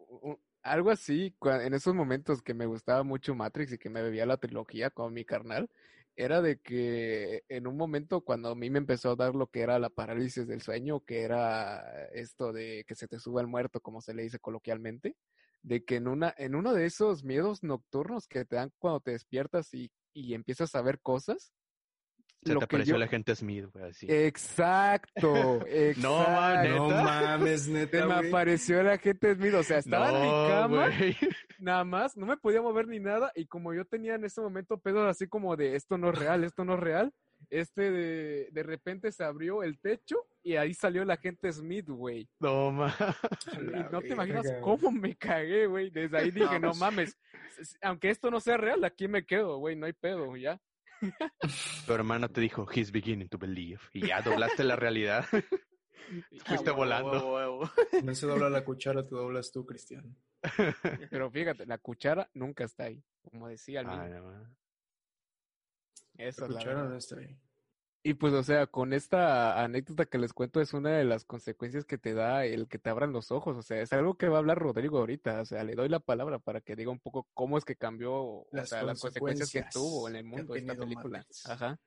[0.63, 4.37] algo así, en esos momentos que me gustaba mucho Matrix y que me bebía la
[4.37, 5.69] trilogía con mi carnal,
[6.15, 9.61] era de que en un momento cuando a mí me empezó a dar lo que
[9.61, 13.81] era la parálisis del sueño, que era esto de que se te suba el muerto,
[13.81, 15.15] como se le dice coloquialmente,
[15.63, 19.11] de que en una, en uno de esos miedos nocturnos que te dan cuando te
[19.11, 21.53] despiertas y, y empiezas a ver cosas,
[22.45, 24.07] Se lo te que apareció yo- la gente Smith, güey, así.
[24.09, 25.33] Exacto,
[25.97, 26.69] No, man.
[26.69, 27.03] No ¿Neta?
[27.03, 28.27] mames, Se neta, me güey.
[28.29, 31.17] apareció la gente Smith, o sea, estaba en mi No, cama, güey.
[31.59, 34.77] nada más, no me podía mover ni nada, y como yo tenía en ese momento
[34.77, 37.13] pedos así como de esto no es real, esto no es real,
[37.49, 42.27] este de, de repente se abrió el techo y ahí salió la gente Smith, güey.
[42.39, 42.95] No más.
[43.53, 45.89] Y no te imaginas cómo me cagué, güey.
[45.89, 46.79] Desde ahí dije, no pues.
[46.79, 47.17] mames,
[47.81, 50.59] aunque esto no sea real, aquí me quedo, güey, no hay pedo, ya.
[51.85, 53.79] Tu hermano te dijo, he's beginning to believe.
[53.93, 55.25] Y ya doblaste la realidad.
[56.45, 57.11] Fuiste Ah, volando.
[57.11, 57.71] huevo, huevo.
[58.03, 60.15] No se dobla la cuchara, tú doblas tú, Cristian.
[61.09, 64.21] Pero fíjate, la cuchara nunca está ahí, como decía el Ay, niño.
[64.21, 64.49] no más.
[66.17, 67.37] Esa La cuchara no está ahí.
[68.05, 71.85] Y pues, o sea, con esta anécdota que les cuento es una de las consecuencias
[71.85, 73.55] que te da el que te abran los ojos.
[73.55, 75.39] O sea, es algo que va a hablar Rodrigo ahorita.
[75.41, 78.13] O sea, le doy la palabra para que diga un poco cómo es que cambió,
[78.13, 81.25] o Las consecuencias que tuvo en el mundo esta película.
[81.45, 81.79] Ajá.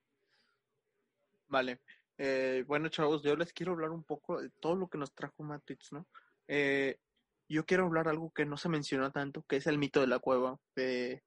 [1.49, 1.81] Vale.
[2.17, 5.43] Eh, bueno, chavos, yo les quiero hablar un poco de todo lo que nos trajo
[5.43, 6.09] Matrix, ¿no?
[6.49, 6.99] Eh,
[7.47, 10.19] yo quiero hablar algo que no se mencionó tanto, que es el mito de la
[10.19, 11.21] cueva, eh,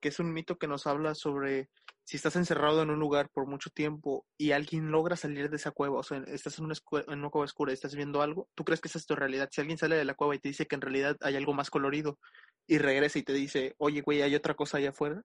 [0.00, 1.70] que es un mito que nos habla sobre
[2.12, 5.70] si estás encerrado en un lugar por mucho tiempo y alguien logra salir de esa
[5.70, 6.74] cueva, o sea, estás en una,
[7.08, 9.48] en una cueva oscura y estás viendo algo, tú crees que esa es tu realidad.
[9.50, 11.70] Si alguien sale de la cueva y te dice que en realidad hay algo más
[11.70, 12.18] colorido
[12.66, 15.22] y regresa y te dice, oye, güey, hay otra cosa allá afuera,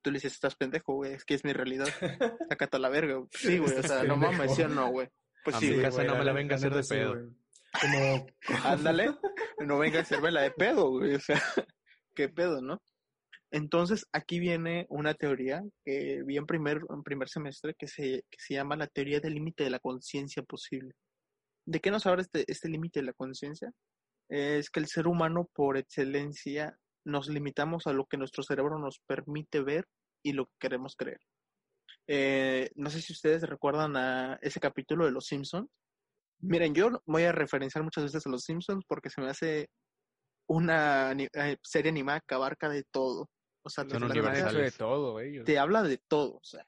[0.00, 1.88] tú le dices, estás pendejo, güey, es que es mi realidad.
[2.48, 3.16] Sácate a la verga.
[3.16, 3.28] güey.
[3.32, 5.10] Sí, güey, o sea, no mames, ¿sí o no, güey?
[5.44, 5.82] Pues A sí, mi güey.
[5.84, 7.16] casa güey, no me la venga a hacer de pedo.
[7.16, 7.26] güey.
[7.82, 8.26] Como,
[8.64, 9.14] Ándale,
[9.58, 11.36] no venga a hacerme la de pedo, güey, o sea,
[12.14, 12.80] qué pedo, ¿no?
[13.52, 18.38] Entonces, aquí viene una teoría que vi en primer, en primer semestre que se, que
[18.38, 20.94] se llama la teoría del límite de la conciencia posible.
[21.66, 23.72] ¿De qué nos habla este, este límite de la conciencia?
[24.28, 29.00] Es que el ser humano, por excelencia, nos limitamos a lo que nuestro cerebro nos
[29.06, 29.84] permite ver
[30.22, 31.20] y lo que queremos creer.
[32.06, 35.68] Eh, no sé si ustedes recuerdan a ese capítulo de Los Simpsons.
[36.40, 39.68] Miren, yo voy a referenciar muchas veces a Los Simpsons porque se me hace
[40.48, 43.28] una eh, serie animada que abarca de todo.
[43.62, 44.76] O sea, Son hecho de universales.
[44.76, 45.44] todo, ellos.
[45.44, 46.66] te habla de todo, o sea,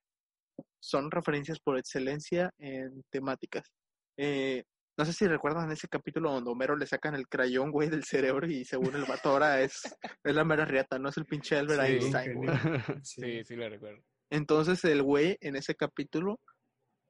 [0.81, 3.73] son referencias por excelencia en temáticas.
[4.17, 4.65] Eh,
[4.99, 8.47] no sé si recuerdan ese capítulo donde Homero le sacan el crayón, güey, del cerebro
[8.47, 9.81] y según el vato ahora es,
[10.25, 12.51] es la mera riata, no es el pinche Albert Sí, Einstein, güey.
[13.05, 13.23] sí.
[13.23, 14.03] Sí, sí lo recuerdo.
[14.31, 16.41] Entonces el güey en ese capítulo,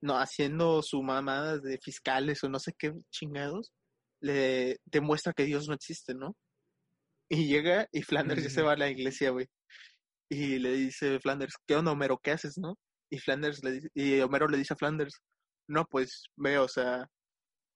[0.01, 3.72] no, haciendo su mamadas de fiscales o no sé qué chingados,
[4.20, 6.37] le demuestra que Dios no existe, ¿no?
[7.28, 9.49] Y llega y Flanders ya se va a la iglesia, güey.
[10.33, 12.18] Y le dice Flanders, ¿qué onda, Homero?
[12.22, 12.78] ¿Qué haces, no?
[13.11, 15.20] Y Flanders le dice, y Homero le dice a Flanders,
[15.68, 17.03] no, pues veo, o sea,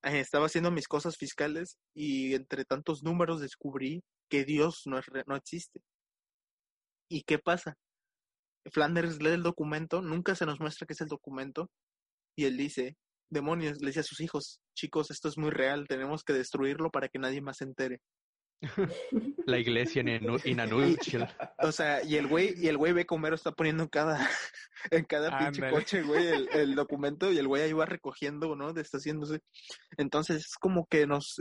[0.04, 5.04] eh, estaba haciendo mis cosas fiscales y entre tantos números descubrí que Dios no, es
[5.26, 5.82] no existe.
[7.10, 7.74] ¿Y qué pasa?
[8.72, 11.68] Flanders lee el documento, nunca se nos muestra qué es el documento,
[12.38, 12.96] y él dice,
[13.30, 17.08] demonios, le dice a sus hijos, chicos, esto es muy real, tenemos que destruirlo para
[17.10, 18.00] que nadie más se entere.
[19.46, 21.26] La iglesia en, nutshell.
[21.58, 24.18] O sea, y el güey, y el güey ve Homero está poniendo en cada,
[24.90, 28.72] en cada pinche coche, güey, el, el documento, y el güey ahí va recogiendo, ¿no?
[28.72, 29.40] Deshaciéndose.
[29.96, 31.36] Entonces es como que nos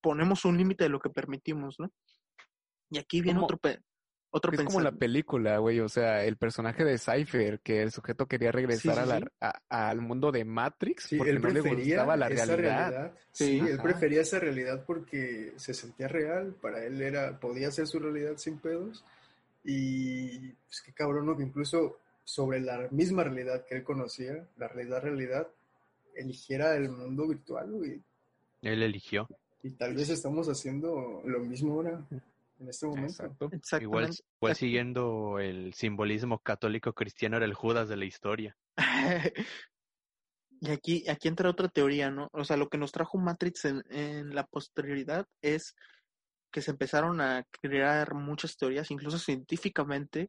[0.00, 1.90] ponemos un límite de lo que permitimos, ¿no?
[2.90, 3.80] Y aquí viene otro pe-
[4.30, 8.26] otro Es como la película, güey, o sea, el personaje de Cypher, que el sujeto
[8.26, 9.24] quería regresar sí, a la- sí.
[9.40, 13.12] a- al mundo de Matrix Sí, porque él no le gustaba la esa realidad.
[13.32, 13.82] Sí, Sí, él ajá.
[13.82, 16.54] prefería esa realidad porque se sentía real.
[16.60, 19.04] Para él era, podía ser su realidad sin pedos.
[19.64, 21.36] Y pues qué cabrón, ¿no?
[21.36, 25.48] Que incluso sobre la misma realidad que él conocía, la realidad, realidad,
[26.14, 28.00] eligiera el mundo virtual, güey.
[28.62, 29.28] Él eligió.
[29.62, 32.00] Y tal vez estamos haciendo lo mismo ahora,
[32.60, 33.24] en este momento.
[33.52, 33.84] Exacto.
[33.84, 34.10] Igual,
[34.54, 38.56] siguiendo el simbolismo católico cristiano era el Judas de la historia.
[40.62, 42.28] Y aquí, aquí entra otra teoría, ¿no?
[42.34, 45.74] O sea, lo que nos trajo Matrix en, en la posterioridad es
[46.52, 50.28] que se empezaron a crear muchas teorías, incluso científicamente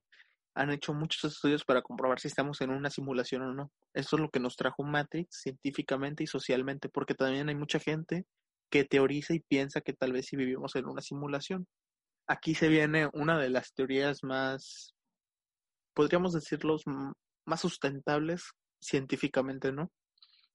[0.54, 3.72] han hecho muchos estudios para comprobar si estamos en una simulación o no.
[3.94, 8.26] Eso es lo que nos trajo Matrix científicamente y socialmente, porque también hay mucha gente
[8.70, 11.68] que teoriza y piensa que tal vez sí vivimos en una simulación.
[12.32, 14.96] Aquí se viene una de las teorías más,
[15.94, 16.84] podríamos decirlos,
[17.46, 19.92] más sustentables científicamente, ¿no?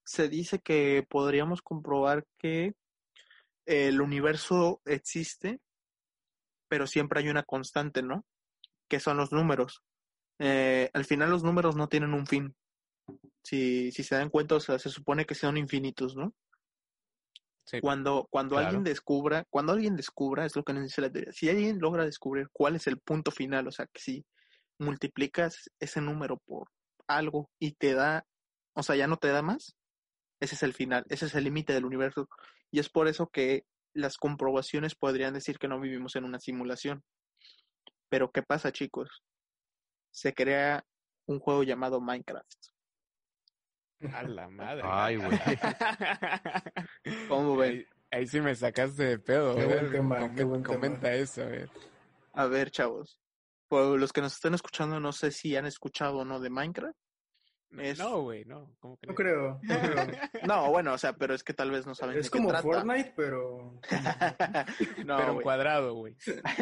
[0.03, 2.73] Se dice que podríamos comprobar que
[3.67, 5.59] el universo existe,
[6.67, 8.25] pero siempre hay una constante, ¿no?
[8.89, 9.83] Que son los números.
[10.39, 12.55] Eh, al final los números no tienen un fin.
[13.43, 16.33] Si, si se dan cuenta, o sea, se supone que son infinitos, ¿no?
[17.67, 17.81] Sí.
[17.81, 18.67] Cuando, cuando Claro.
[18.67, 22.05] alguien descubra, cuando alguien descubra, es lo que nos dice la teoría, si alguien logra
[22.05, 24.25] descubrir cuál es el punto final, o sea, que si
[24.79, 26.69] multiplicas ese número por
[27.07, 28.25] algo y te da,
[28.73, 29.75] o sea, ya no te da más,
[30.39, 32.29] ese es el final, ese es el límite del universo.
[32.71, 37.03] Y es por eso que las comprobaciones podrían decir que no vivimos en una simulación.
[38.09, 39.23] Pero ¿qué pasa, chicos?
[40.11, 40.85] Se crea
[41.25, 42.47] un juego llamado Minecraft.
[44.13, 44.81] A la madre.
[44.85, 45.39] Ay, güey.
[47.27, 47.71] ¿Cómo ven?
[47.71, 49.55] Ahí, ahí sí me sacaste de pedo.
[49.55, 50.75] Qué buen ver, tema, com- qué buen tema.
[50.75, 51.69] comenta eso, a ver.
[52.33, 53.19] A ver, chavos.
[53.67, 56.95] Por los que nos estén escuchando, no sé si han escuchado o no de Minecraft.
[57.79, 58.73] Es- No, güey, no.
[58.79, 60.05] ¿Cómo No creo, no creo.
[60.45, 62.49] No, bueno, o sea, pero es que tal vez no saben Es de qué como
[62.49, 62.63] trata.
[62.63, 63.73] Fortnite, pero...
[65.05, 65.43] no, Pero en güey.
[65.43, 66.15] cuadrado, güey.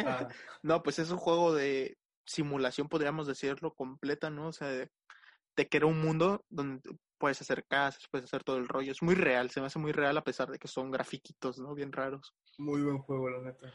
[0.06, 0.28] ah,
[0.64, 4.48] No, pues es un juego de simulación, podríamos decirlo, completa, ¿no?
[4.48, 4.90] O sea, de-
[5.54, 6.82] te crea un mundo donde
[7.18, 8.92] puedes hacer casas, puedes hacer todo el rollo.
[8.92, 11.74] Es muy real, se me hace muy real a pesar de que son grafiquitos, ¿no?
[11.74, 12.34] Bien raros.
[12.58, 13.72] muy buen juego, la neta.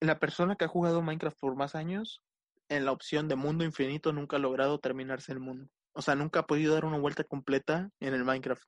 [0.00, 2.22] La persona que ha jugado Minecraft por más años,
[2.68, 5.70] en la opción de mundo infinito, nunca ha logrado terminarse el mundo.
[5.92, 8.64] O sea, nunca ha podido dar una vuelta completa en el Minecraft.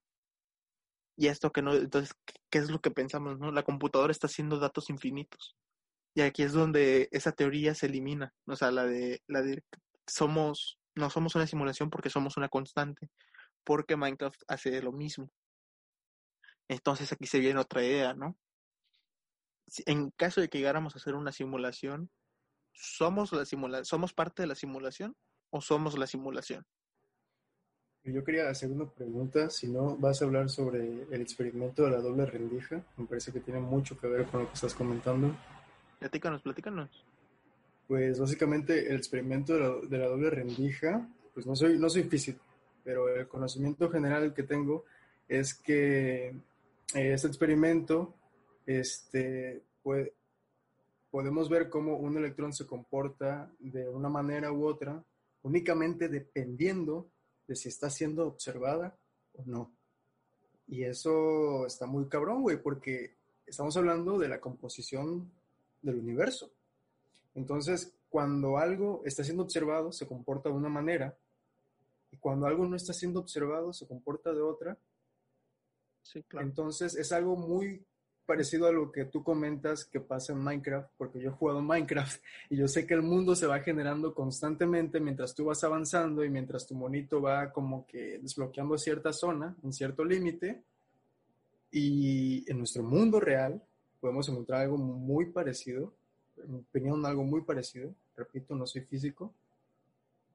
[1.17, 2.15] Y esto que no, entonces,
[2.51, 3.51] ¿qué, es lo que pensamos, no?
[3.51, 5.57] La computadora está haciendo datos infinitos.
[6.15, 8.33] Y aquí es donde esa teoría se elimina.
[8.47, 9.63] O sea, la de, la de
[10.07, 13.11] somos No somos una simulación porque somos una constante,
[13.67, 15.29] porque Minecraft hace lo mismo.
[16.69, 18.39] Entonces aquí se viene otra idea, ¿no?
[19.85, 22.09] En caso de que llegáramos a hacer una simulación,
[22.73, 25.17] ¿somos la simula somos parte de la simulación
[25.51, 26.65] o somos la simulación?
[28.05, 32.01] Yo quería hacer una pregunta, si no vas a hablar sobre el experimento de la
[32.01, 35.37] doble rendija, me parece que tiene mucho que ver con lo que estás comentando.
[35.99, 37.05] Platícanos, platícanos.
[37.89, 42.05] Pues básicamente el experimento de la, de la doble rendija, pues no soy, no soy
[42.05, 42.46] físico,
[42.87, 44.85] pero el conocimiento general que tengo
[45.27, 46.43] es que eh,
[46.95, 48.15] este experimento,
[48.65, 50.15] este, puede,
[51.11, 55.03] podemos ver cómo un electrón se comporta de una manera u otra,
[55.43, 57.11] únicamente dependiendo
[57.49, 58.97] de si está siendo observada
[59.35, 59.73] o no.
[60.69, 63.17] Y eso está muy cabrón, güey, porque
[63.47, 65.29] estamos hablando de la composición
[65.83, 66.53] del universo.
[67.35, 71.17] Entonces, cuando algo está siendo observado, se comporta de una manera,
[72.17, 74.79] y cuando algo no está siendo observado, se comporta de otra.
[76.03, 76.47] Sí, claro.
[76.47, 77.85] Entonces, es algo muy
[78.25, 82.23] parecido a lo que tú comentas que pasa en Minecraft, porque yo he jugado Minecraft
[82.51, 86.31] y yo sé que el mundo se va generando constantemente mientras tú vas avanzando y
[86.31, 90.63] mientras tu monito va como que desbloqueando cierta zona, en cierto límite.
[91.71, 93.63] Y en nuestro mundo real
[94.01, 95.93] podemos encontrar algo muy parecido,
[96.37, 99.35] en mi opinión algo muy parecido, repito, no soy físico,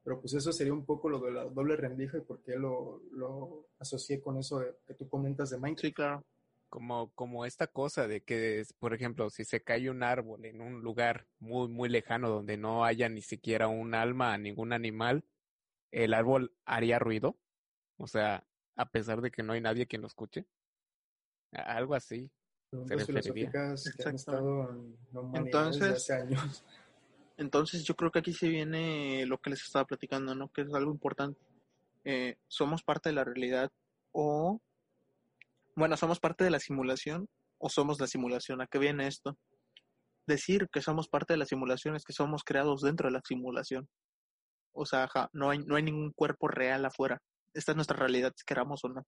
[0.03, 3.01] pero pues eso sería un poco lo de la doble rendija y por qué lo,
[3.11, 5.85] lo asocié con eso de- que tú comentas de Minecraft.
[5.87, 6.23] Sí, claro.
[6.69, 10.61] Como, como esta cosa de que, es, por ejemplo, si se cae un árbol en
[10.61, 15.25] un lugar muy, muy lejano donde no haya ni siquiera un alma, ningún animal,
[15.91, 17.37] el árbol haría ruido.
[17.97, 18.47] O sea,
[18.77, 20.45] a pesar de que no hay nadie quien lo escuche.
[21.51, 22.31] Algo así.
[22.69, 23.51] Preguntas referiría.
[23.51, 24.15] filosóficas que han Exactamente.
[24.15, 26.63] estado en la humanidad Entonces- desde hace años.
[27.41, 30.49] Entonces yo creo que aquí se viene lo que les estaba platicando, ¿no?
[30.49, 31.41] Que es algo importante.
[32.03, 33.71] Eh, somos parte de la realidad
[34.11, 34.61] o,
[35.75, 37.27] bueno, somos parte de la simulación
[37.57, 38.61] o somos la simulación.
[38.61, 39.39] ¿A qué viene esto?
[40.27, 43.89] Decir que somos parte de la simulación es que somos creados dentro de la simulación.
[44.71, 47.17] O sea, ajá, no hay, no hay ningún cuerpo real afuera.
[47.55, 49.01] Esta es nuestra realidad, queramos o no.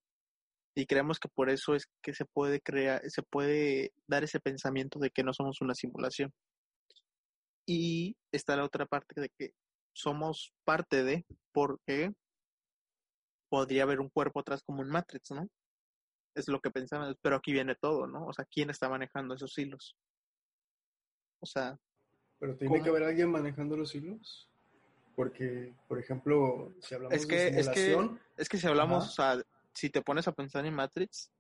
[0.74, 4.98] Y creemos que por eso es que se puede crear, se puede dar ese pensamiento
[4.98, 6.34] de que no somos una simulación.
[7.66, 9.54] Y está la otra parte de que
[9.94, 12.14] somos parte de, porque
[13.50, 15.48] podría haber un cuerpo atrás como un Matrix, ¿no?
[16.36, 18.26] Es lo que pensamos, pero aquí viene todo, ¿no?
[18.26, 19.96] O sea, ¿quién está manejando esos hilos?
[21.40, 21.78] O sea,
[22.40, 22.84] Pero tiene ¿Cómo?
[22.84, 24.50] que haber alguien manejando los hilos.
[25.16, 29.34] Porque, por ejemplo, si hablamos Es que- de es que- es que si hablamos, Ajá.
[29.34, 29.44] o sea,
[29.74, 31.32] si te pones a pensar en Matrix,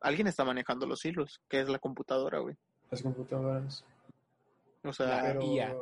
[0.00, 2.56] alguien está manejando los hilos, que es la computadora, güey.
[2.90, 3.84] las computadoras.
[4.84, 5.74] O sea, IA.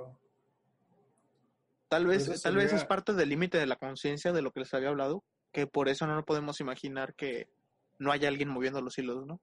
[1.89, 4.61] tal vez, eso tal vez es parte del límite de la conciencia de lo que
[4.61, 7.49] les había hablado, que por eso no podemos imaginar que
[7.99, 9.41] no haya alguien moviendo los hilos, ¿no?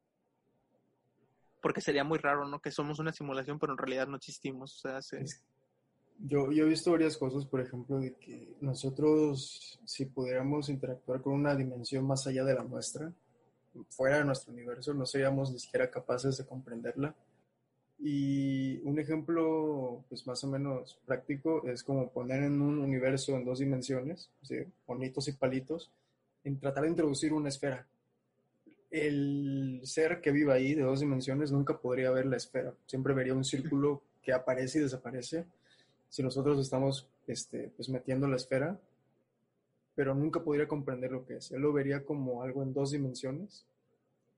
[1.62, 2.60] Porque sería muy raro, ¿no?
[2.60, 4.76] Que somos una simulación, pero en realidad no existimos.
[4.76, 5.26] O sea, se-
[6.20, 11.34] Yo, yo he visto varias cosas, por ejemplo, de que nosotros, si pudiéramos interactuar con
[11.34, 13.12] una dimensión más allá de la nuestra,
[13.89, 17.14] fuera de nuestro universo, no seríamos ni siquiera capaces de comprenderla.
[18.00, 23.45] Y un ejemplo, pues más o menos práctico, es como poner en un universo en
[23.45, 24.58] dos dimensiones, ¿sí?
[24.86, 25.91] bonitos y palitos,
[26.43, 27.88] en tratar de introducir una esfera.
[28.91, 33.34] El ser que vive ahí de dos dimensiones nunca podría ver la esfera, siempre vería
[33.34, 35.45] un círculo que aparece y desaparece
[36.10, 38.80] si nosotros estamos este, pues metiendo la esfera,
[39.95, 41.52] pero nunca podría comprender lo que es.
[41.52, 43.66] Él lo vería como algo en dos dimensiones,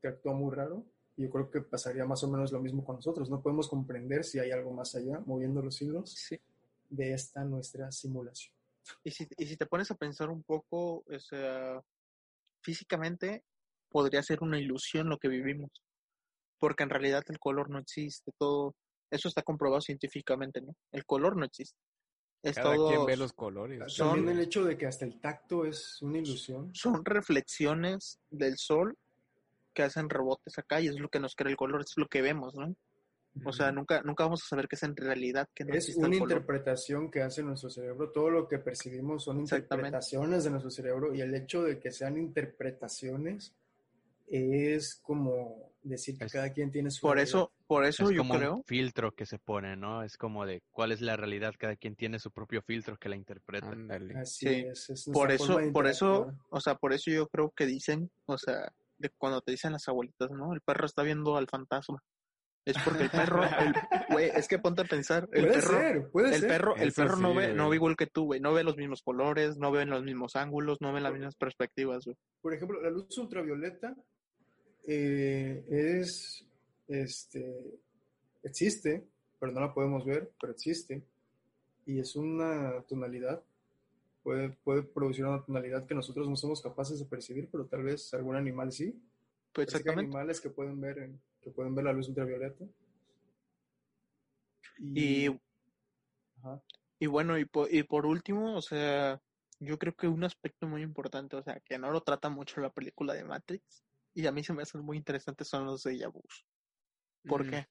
[0.01, 0.83] que actúa muy raro,
[1.19, 3.29] y yo creo que pasaría más o menos lo mismo con nosotros.
[3.29, 6.39] No podemos comprender si hay algo más allá, moviendo los hilos sí.
[6.89, 8.55] de esta nuestra simulación.
[9.03, 11.81] Y si, y si te pones a pensar un poco, o sea,
[12.63, 13.43] físicamente
[13.89, 15.69] podría ser una ilusión lo que vivimos,
[16.57, 18.73] porque en realidad el color no existe, todo,
[19.11, 20.73] eso está comprobado científicamente, ¿no?
[20.93, 21.77] El color no existe.
[22.41, 23.91] Es Cada todo, quien ve los colores.
[23.91, 26.73] Son- También el hecho de que hasta el tacto es una ilusión.
[26.73, 28.97] son reflexiones del sol
[29.73, 32.21] que hacen rebotes acá y es lo que nos crea el color, es lo que
[32.21, 32.75] vemos, ¿no?
[33.45, 36.07] O sea, nunca, nunca vamos a saber que es en realidad que no es una
[36.07, 36.31] el color.
[36.39, 38.11] interpretación que hace nuestro cerebro.
[38.11, 42.17] Todo lo que percibimos son interpretaciones de nuestro cerebro y el hecho de que sean
[42.17, 43.53] interpretaciones
[44.27, 47.29] es como decir que Es- cada quien tiene su Por realidad.
[47.39, 50.03] eso, por eso es yo como creo, un filtro que se pone, ¿no?
[50.03, 53.15] Es como de cuál es la realidad, cada quien tiene su propio filtro que la
[53.15, 53.71] interpreta.
[54.15, 54.65] Así Sí.
[54.67, 58.37] es, es por eso, por eso, o sea, por eso yo creo que dicen, o
[58.37, 60.53] sea, de cuando te dicen las abuelitas, ¿no?
[60.53, 62.03] El perro está viendo al fantasma.
[62.65, 63.73] Es porque el perro, el,
[64.09, 66.49] güey, es que ponte a pensar, el puede perro, ser, puede el ser.
[66.49, 68.63] perro, el Eso perro no sí, ve, no ve igual que tú, güey, no ve
[68.63, 72.17] los mismos colores, no ve los mismos ángulos, no ve las mismas perspectivas, güey.
[72.41, 73.95] Por ejemplo, la luz ultravioleta
[74.85, 76.45] eh, es,
[76.87, 77.79] este,
[78.43, 79.07] existe,
[79.39, 81.01] pero no la podemos ver, pero existe.
[81.85, 83.41] Y es una tonalidad,
[84.23, 88.13] puede, puede producir una tonalidad que nosotros no somos capaces de percibir, pero tal vez
[88.13, 89.01] algún animal sí.
[89.53, 90.01] Pues que hay exactamente.
[90.15, 92.65] animales que pueden ver, en- que pueden ver la luz ultravioleta.
[94.79, 95.27] Y,
[96.37, 96.63] Ajá.
[96.99, 99.21] y bueno, y por, y por último, o sea,
[99.59, 102.71] yo creo que un aspecto muy importante, o sea, que no lo trata mucho la
[102.71, 106.45] película de Matrix, y a mí se me hacen muy interesantes son los déjà vus.
[107.23, 107.67] ¿Por Mm, qué?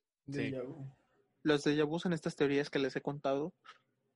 [1.42, 3.54] Los déjà vus en estas teorías que les he contado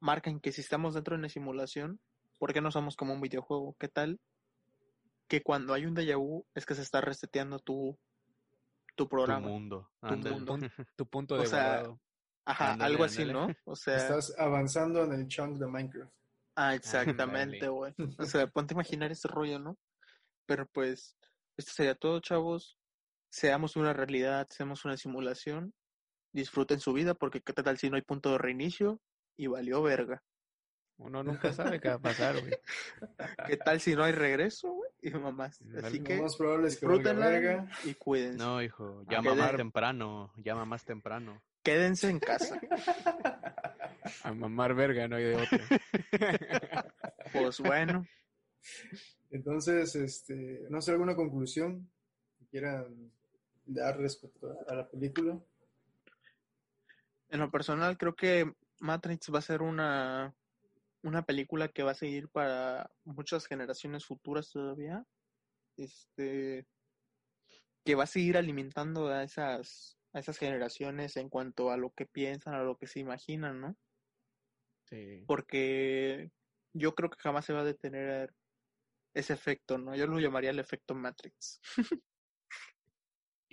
[0.00, 2.00] marcan que si estamos dentro de una simulación,
[2.42, 3.76] ¿por qué no somos como un videojuego?
[3.78, 4.18] ¿Qué tal?
[5.28, 7.96] Que cuando hay un déjà vu es que se está reseteando tu,
[8.96, 9.46] tu Tu programa.
[9.46, 9.88] mundo.
[10.00, 10.58] Tu mundo.
[10.96, 12.00] Tu punto O de sea, guardado.
[12.44, 13.24] Ajá, algo así.
[13.26, 13.46] ¿no?
[13.64, 16.12] O sea, Estás avanzando en el chunk de Minecraft.
[16.56, 16.74] ah,
[17.60, 17.94] exactamente, güey.
[18.18, 19.78] O sea, ponte a imaginar ese rollo, ¿no?
[20.44, 21.16] Pero pues,
[21.56, 22.76] esto sería todo, chavos.
[23.30, 25.72] Seamos una realidad, seamos una simulación.
[26.34, 29.00] Disfruten su vida, porque qué tal si no hay punto de reinicio
[29.38, 30.24] y valió verga.
[30.98, 32.52] Uno nunca sabe qué va a pasar, güey.
[33.46, 34.90] ¿Qué tal si no hay regreso, güey?
[35.02, 35.60] Y mamás.
[35.82, 37.68] Así que más probable es que verga.
[37.84, 38.38] y cuídense.
[38.38, 41.42] No, hijo, Ah, llama que más de- temprano, llama más temprano.
[41.64, 42.60] Quédense en casa.
[44.24, 45.64] A mamar verga, no hay de otra.
[47.32, 48.06] Pues bueno,
[49.30, 51.88] Entonces, este, no sé, alguna conclusión
[52.38, 53.10] que quieran
[53.64, 55.38] dar respecto a la película.
[57.30, 60.34] en lo personal creo que Matrix va a ser una,
[61.02, 65.04] una película que va a seguir para muchas generaciones futuras todavía.
[65.76, 66.66] Este
[67.84, 72.06] que va a seguir alimentando a esas, a esas generaciones en cuanto a lo que
[72.06, 73.76] piensan, a lo que se imaginan, ¿no?
[74.88, 75.24] Sí.
[75.26, 76.30] Porque
[76.72, 78.32] yo creo que jamás se va a detener
[79.14, 79.94] ese efecto, ¿no?
[79.96, 81.60] Yo lo llamaría el efecto Matrix.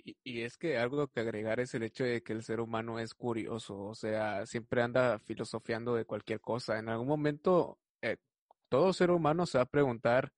[0.04, 3.14] Y, es que algo que agregar es el hecho de que el ser humano es
[3.14, 6.78] curioso, o sea, siempre anda filosofiando de cualquier cosa.
[6.78, 8.16] En algún momento, eh,
[8.68, 10.32] todo ser humano se va a preguntar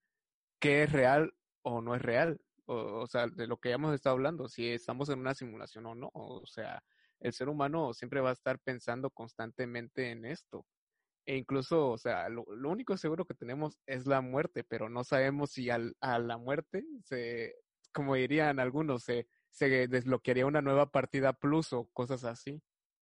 [0.60, 2.40] qué es real o no es real.
[2.66, 5.86] O, o sea, de lo que ya hemos estado hablando, si estamos en una simulación
[5.86, 6.10] o no.
[6.14, 6.82] O sea,
[7.20, 10.66] el ser humano siempre va a estar pensando constantemente en esto.
[11.26, 15.04] E incluso, o sea, lo, lo único seguro que tenemos es la muerte, pero no
[15.04, 17.54] sabemos si al, a la muerte se,
[17.92, 22.60] como dirían algunos, se, se desbloquearía una nueva partida plus o cosas así.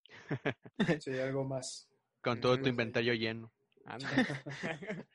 [1.07, 1.89] Hay algo más.
[2.21, 3.51] Con todo tu inventario lleno,
[3.87, 4.09] Anda.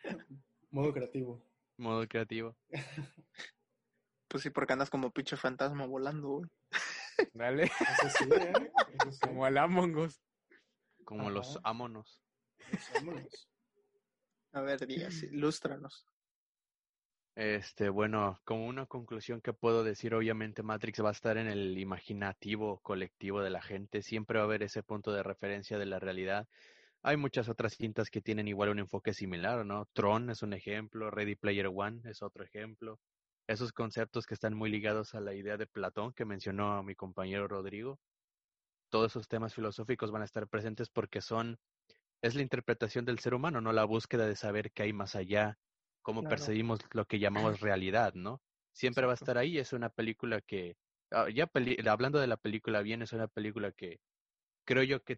[0.72, 1.42] Modo creativo.
[1.78, 2.56] modo creativo.
[4.28, 6.50] Pues sí, porque andas como pinche fantasma volando, güey.
[7.32, 8.72] Dale, Eso sí, ¿eh?
[9.00, 9.20] Eso sí.
[9.22, 10.20] como al Among Us.
[11.06, 11.70] Como los Ajá.
[11.70, 12.20] ámonos.
[12.70, 13.50] Pues vámonos.
[14.52, 16.06] A ver, digas, ilústranos.
[17.36, 21.78] Este, bueno, como una conclusión que puedo decir, obviamente Matrix va a estar en el
[21.78, 26.00] imaginativo colectivo de la gente, siempre va a haber ese punto de referencia de la
[26.00, 26.48] realidad.
[27.04, 29.86] Hay muchas otras cintas que tienen igual un enfoque similar, ¿no?
[29.92, 33.00] Tron es un ejemplo, Ready Player One es otro ejemplo.
[33.48, 37.50] Esos conceptos que están muy ligados a la idea de Platón que mencionó mi compañero
[37.50, 38.00] Rodrigo.
[38.90, 41.60] Todos esos temas filosóficos van a estar presentes porque son,
[42.22, 45.60] es la interpretación del ser humano, no la búsqueda de saber qué hay más allá,
[46.06, 46.36] cómo Claro.
[46.36, 48.40] percibimos lo que llamamos realidad, ¿no?
[48.72, 50.78] Siempre va a estar ahí, es una película que,
[51.12, 54.00] ah, ya peli- hablando de la película bien, es una película que
[54.66, 55.18] creo yo que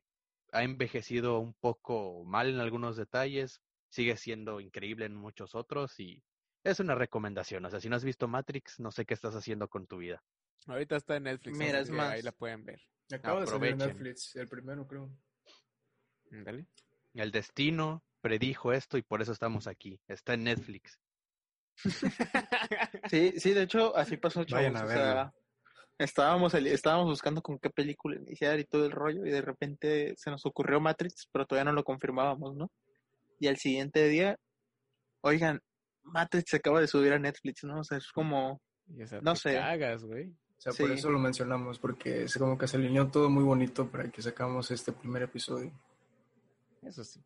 [0.53, 3.59] ha envejecido un poco mal en algunos detalles,
[3.89, 6.23] sigue siendo increíble en muchos otros y
[6.63, 9.67] es una recomendación, o sea, si no has visto Matrix, no sé qué estás haciendo
[9.67, 10.23] con tu vida.
[10.67, 12.23] Ahorita está en Netflix, Mira, es que ahí más.
[12.23, 12.79] la pueden ver.
[13.11, 13.97] Acaba de salir en Aprovechen.
[13.97, 15.09] Netflix, el primero creo.
[16.31, 16.65] Dale.
[17.13, 20.99] El destino predijo esto y por eso estamos aquí, está en Netflix.
[23.09, 24.65] Sí, sí, de hecho, así pasó, chavos.
[24.65, 25.03] Vayan a o verlo.
[25.03, 25.33] sea,
[25.99, 30.29] estábamos, estábamos buscando con qué película iniciar y todo el rollo, y de repente se
[30.29, 32.69] nos ocurrió Matrix, pero todavía no lo confirmábamos, ¿no?
[33.39, 34.37] Y al siguiente día,
[35.21, 35.61] oigan,
[36.03, 37.79] Matrix se acaba de subir a Netflix, ¿no?
[37.79, 39.57] O sea, es como, Y, o sea, No sé.
[40.03, 40.29] güey.
[40.29, 43.89] O sea, por eso lo mencionamos, porque es como que se alineó todo muy bonito
[43.89, 45.71] para que sacamos este primer episodio.
[46.81, 47.21] Eso sí.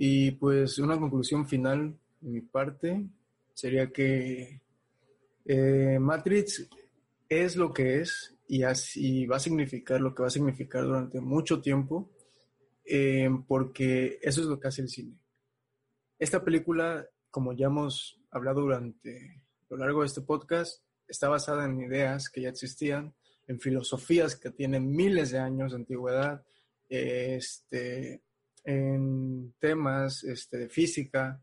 [0.00, 3.04] Y pues una conclusión final de mi parte
[3.52, 4.62] sería que
[5.44, 6.68] eh, Matrix
[7.28, 11.20] es lo que es y así va a significar lo que va a significar durante
[11.20, 12.10] mucho tiempo,
[12.84, 15.18] eh, porque eso es lo que hace el cine.
[16.16, 21.80] Esta película, como ya hemos hablado durante lo largo de este podcast, está basada en
[21.80, 23.14] ideas que ya existían,
[23.48, 26.44] en filosofías que tienen miles de años de antigüedad,
[26.88, 28.22] este,
[28.64, 31.42] en temas este, de física,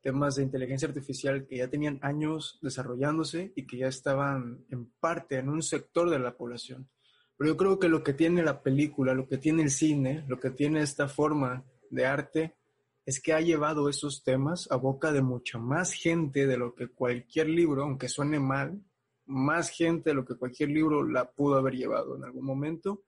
[0.00, 5.36] temas de inteligencia artificial que ya tenían años desarrollándose y que ya estaban en parte
[5.36, 6.88] en un sector de la población.
[7.36, 10.38] Pero yo creo que lo que tiene la película, lo que tiene el cine, lo
[10.38, 12.56] que tiene esta forma de arte,
[13.06, 16.88] es que ha llevado esos temas a boca de mucha más gente de lo que
[16.88, 18.82] cualquier libro, aunque suene mal,
[19.26, 23.04] más gente de lo que cualquier libro la pudo haber llevado en algún momento,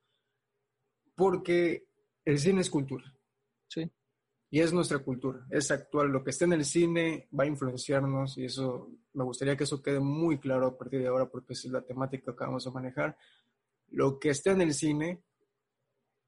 [1.14, 1.84] porque
[2.24, 3.14] el cine es cultura.
[4.55, 6.09] Y es nuestra cultura, es actual.
[6.09, 9.80] Lo que está en el cine va a influenciarnos y eso, me gustaría que eso
[9.80, 13.16] quede muy claro a partir de ahora porque es la temática que vamos a manejar.
[13.88, 15.22] Lo que está en el cine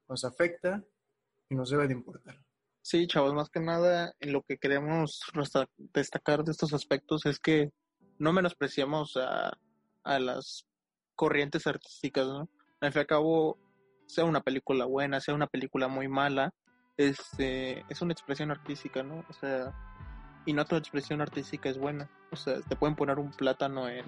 [0.09, 0.83] nos afecta
[1.49, 2.43] y nos debe de importar.
[2.81, 5.21] Sí, chavos, más que nada, lo que queremos
[5.93, 7.73] destacar de estos aspectos es que
[8.17, 9.55] no menospreciamos a,
[10.03, 10.65] a las
[11.13, 12.49] corrientes artísticas, ¿no?
[12.81, 13.59] Al fin y al cabo,
[14.07, 16.55] sea una película buena, sea una película muy mala,
[16.97, 19.25] este, es una expresión artística, ¿no?
[19.29, 19.73] O sea,
[20.45, 22.09] y no toda expresión artística es buena.
[22.31, 24.05] O sea, te pueden poner un plátano en,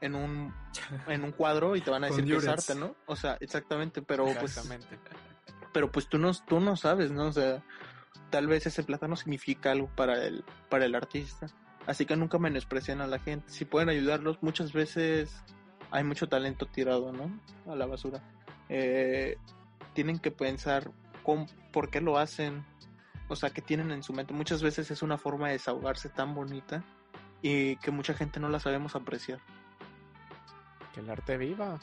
[0.00, 0.54] en un
[1.08, 2.96] en un cuadro y te van a decir que es arte, ¿no?
[3.06, 4.98] O sea, exactamente, pero pues Exactamente.
[5.72, 7.26] pero pues tú no, tú no sabes, ¿no?
[7.26, 7.62] O sea,
[8.30, 11.46] tal vez ese plátano significa algo para el, para el artista.
[11.86, 13.50] Así que nunca menosprecien a la gente.
[13.50, 15.42] Si pueden ayudarlos, muchas veces
[15.90, 17.40] hay mucho talento tirado, ¿no?
[17.70, 18.22] A la basura.
[18.68, 19.36] Eh,
[19.94, 20.90] tienen que pensar
[21.72, 22.64] por qué lo hacen,
[23.28, 24.34] o sea, qué tienen en su mente.
[24.34, 26.82] Muchas veces es una forma de desahogarse tan bonita
[27.42, 29.40] y que mucha gente no la sabemos apreciar.
[30.92, 31.78] Que el arte viva.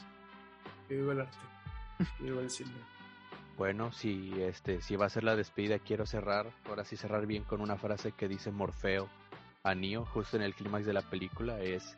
[0.86, 1.38] Que viva el arte,
[2.18, 2.72] que viva el cine.
[3.56, 7.42] Bueno, si este, si va a ser la despedida, quiero cerrar, ahora sí cerrar bien
[7.42, 9.08] con una frase que dice Morfeo
[9.64, 11.96] a Neo, justo en el clímax de la película, es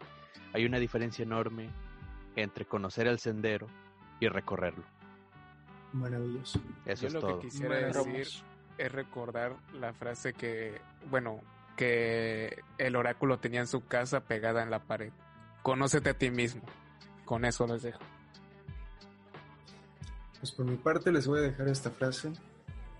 [0.54, 1.68] hay una diferencia enorme
[2.34, 3.66] entre conocer el sendero
[4.20, 4.84] y recorrerlo.
[5.92, 6.60] Maravilloso.
[6.86, 7.38] Eso Yo es lo todo.
[7.40, 8.26] que quisiera decir
[8.78, 10.80] es recordar la frase que,
[11.10, 11.40] bueno,
[11.76, 15.12] que el oráculo tenía en su casa pegada en la pared.
[15.62, 16.62] Conócete a ti mismo.
[17.24, 18.00] Con eso les dejo.
[20.38, 22.32] Pues por mi parte les voy a dejar esta frase.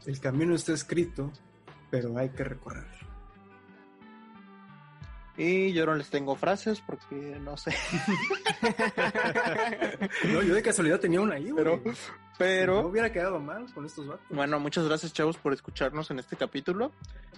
[0.06, 1.32] El camino está escrito,
[1.90, 3.08] pero hay que recorrerlo.
[5.36, 7.74] Y yo no les tengo frases porque no sé.
[10.32, 11.64] No, yo de casualidad tenía una ahí, güey.
[12.40, 14.24] Pero, No hubiera quedado mal con estos vatos.
[14.30, 16.90] Bueno, muchas gracias, chavos, por escucharnos en este capítulo.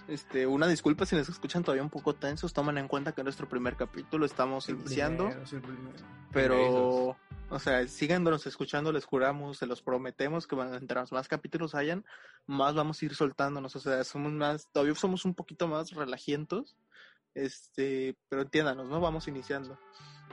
[0.07, 2.53] Este, una disculpa si nos escuchan todavía un poco tensos.
[2.53, 5.93] Tomen en cuenta que nuestro primer capítulo estamos El iniciando, primero, es el primero.
[6.31, 7.17] pero,
[7.49, 12.05] o sea, síganos escuchando, les juramos, se los prometemos que van, entre más capítulos hayan,
[12.47, 13.75] más vamos a ir soltándonos.
[13.75, 16.77] O sea, somos más, todavía somos un poquito más relajientos.
[17.33, 19.01] Este, pero entiéndanos, ¿no?
[19.01, 19.77] Vamos iniciando.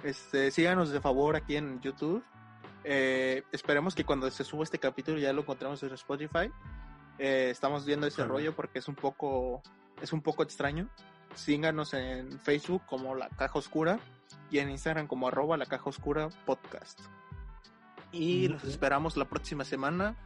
[0.05, 2.23] Este, síganos de favor aquí en YouTube.
[2.85, 6.51] Eh, esperemos que cuando se suba este capítulo ya lo encontremos en Spotify.
[7.19, 8.33] Eh, estamos viendo ese Claro.
[8.33, 9.63] rollo porque es un poco
[10.01, 10.89] es un poco extraño.
[11.35, 14.01] Síganos en Facebook como La Caja Oscura
[14.51, 17.01] y en Instagram como arroba La Caja Oscura Podcast.
[18.13, 20.17] Y los esperamos la próxima semana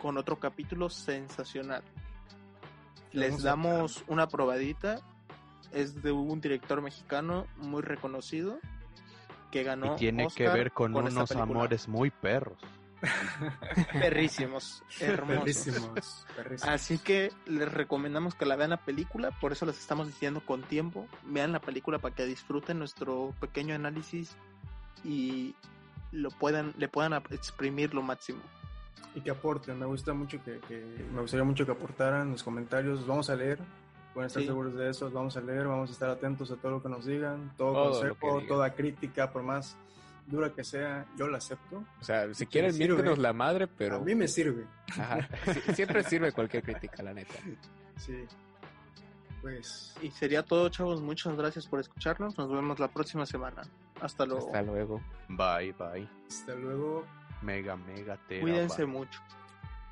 [0.00, 1.82] con otro capítulo sensacional.
[3.12, 5.00] Les damos una probadita.
[5.72, 8.58] Es de un director mexicano muy reconocido
[9.52, 12.58] que ganó Y tiene que ver con, unos amores muy perros.
[13.92, 15.42] perrísimos, hermosos.
[15.44, 16.74] Perrísimos, perrísimos.
[16.74, 20.62] Así que les recomendamos que la vean la película, por eso les estamos diciendo con
[20.62, 24.36] tiempo, vean la película para que disfruten nuestro pequeño análisis
[25.04, 25.54] y
[26.12, 28.40] lo puedan, le puedan exprimir lo máximo.
[29.14, 29.78] Y que aporten.
[29.78, 33.00] Me gusta mucho que, que- me gustaría mucho que aportaran los comentarios.
[33.00, 33.58] Los vamos a leer.
[34.14, 34.48] Pueden estar Sí.
[34.48, 35.10] seguros de eso.
[35.10, 35.66] Vamos a leer.
[35.66, 37.52] Vamos a estar atentos a todo lo que nos digan.
[37.56, 38.46] Todo, Todo consejo, digan.
[38.48, 39.76] toda crítica, por más
[40.26, 41.82] dura que sea, yo la acepto.
[42.00, 44.66] O sea, si quieren, miértenos la madre, pero A mí me sirve.
[44.98, 47.34] ajá, sí, siempre sirve cualquier crítica, la neta.
[47.96, 48.24] Sí.
[49.40, 51.00] Pues Y sería todo, chavos.
[51.02, 52.38] Muchas gracias por escucharnos.
[52.38, 53.62] Nos vemos la próxima semana.
[54.00, 54.46] Hasta luego.
[54.46, 55.00] Hasta luego.
[55.28, 56.08] Bye, bye.
[56.28, 57.04] hasta luego.
[57.42, 58.92] Mega, mega, tera, Cuídense bye.
[58.92, 59.20] mucho.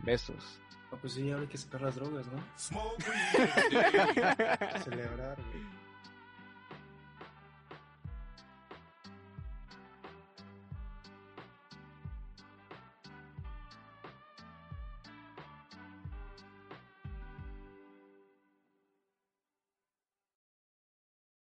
[0.01, 0.61] Besos.
[0.93, 2.43] Ah, pues sí, ahora hay que sacar las drogas, ¿no?
[4.85, 5.80] Celebrar, güey.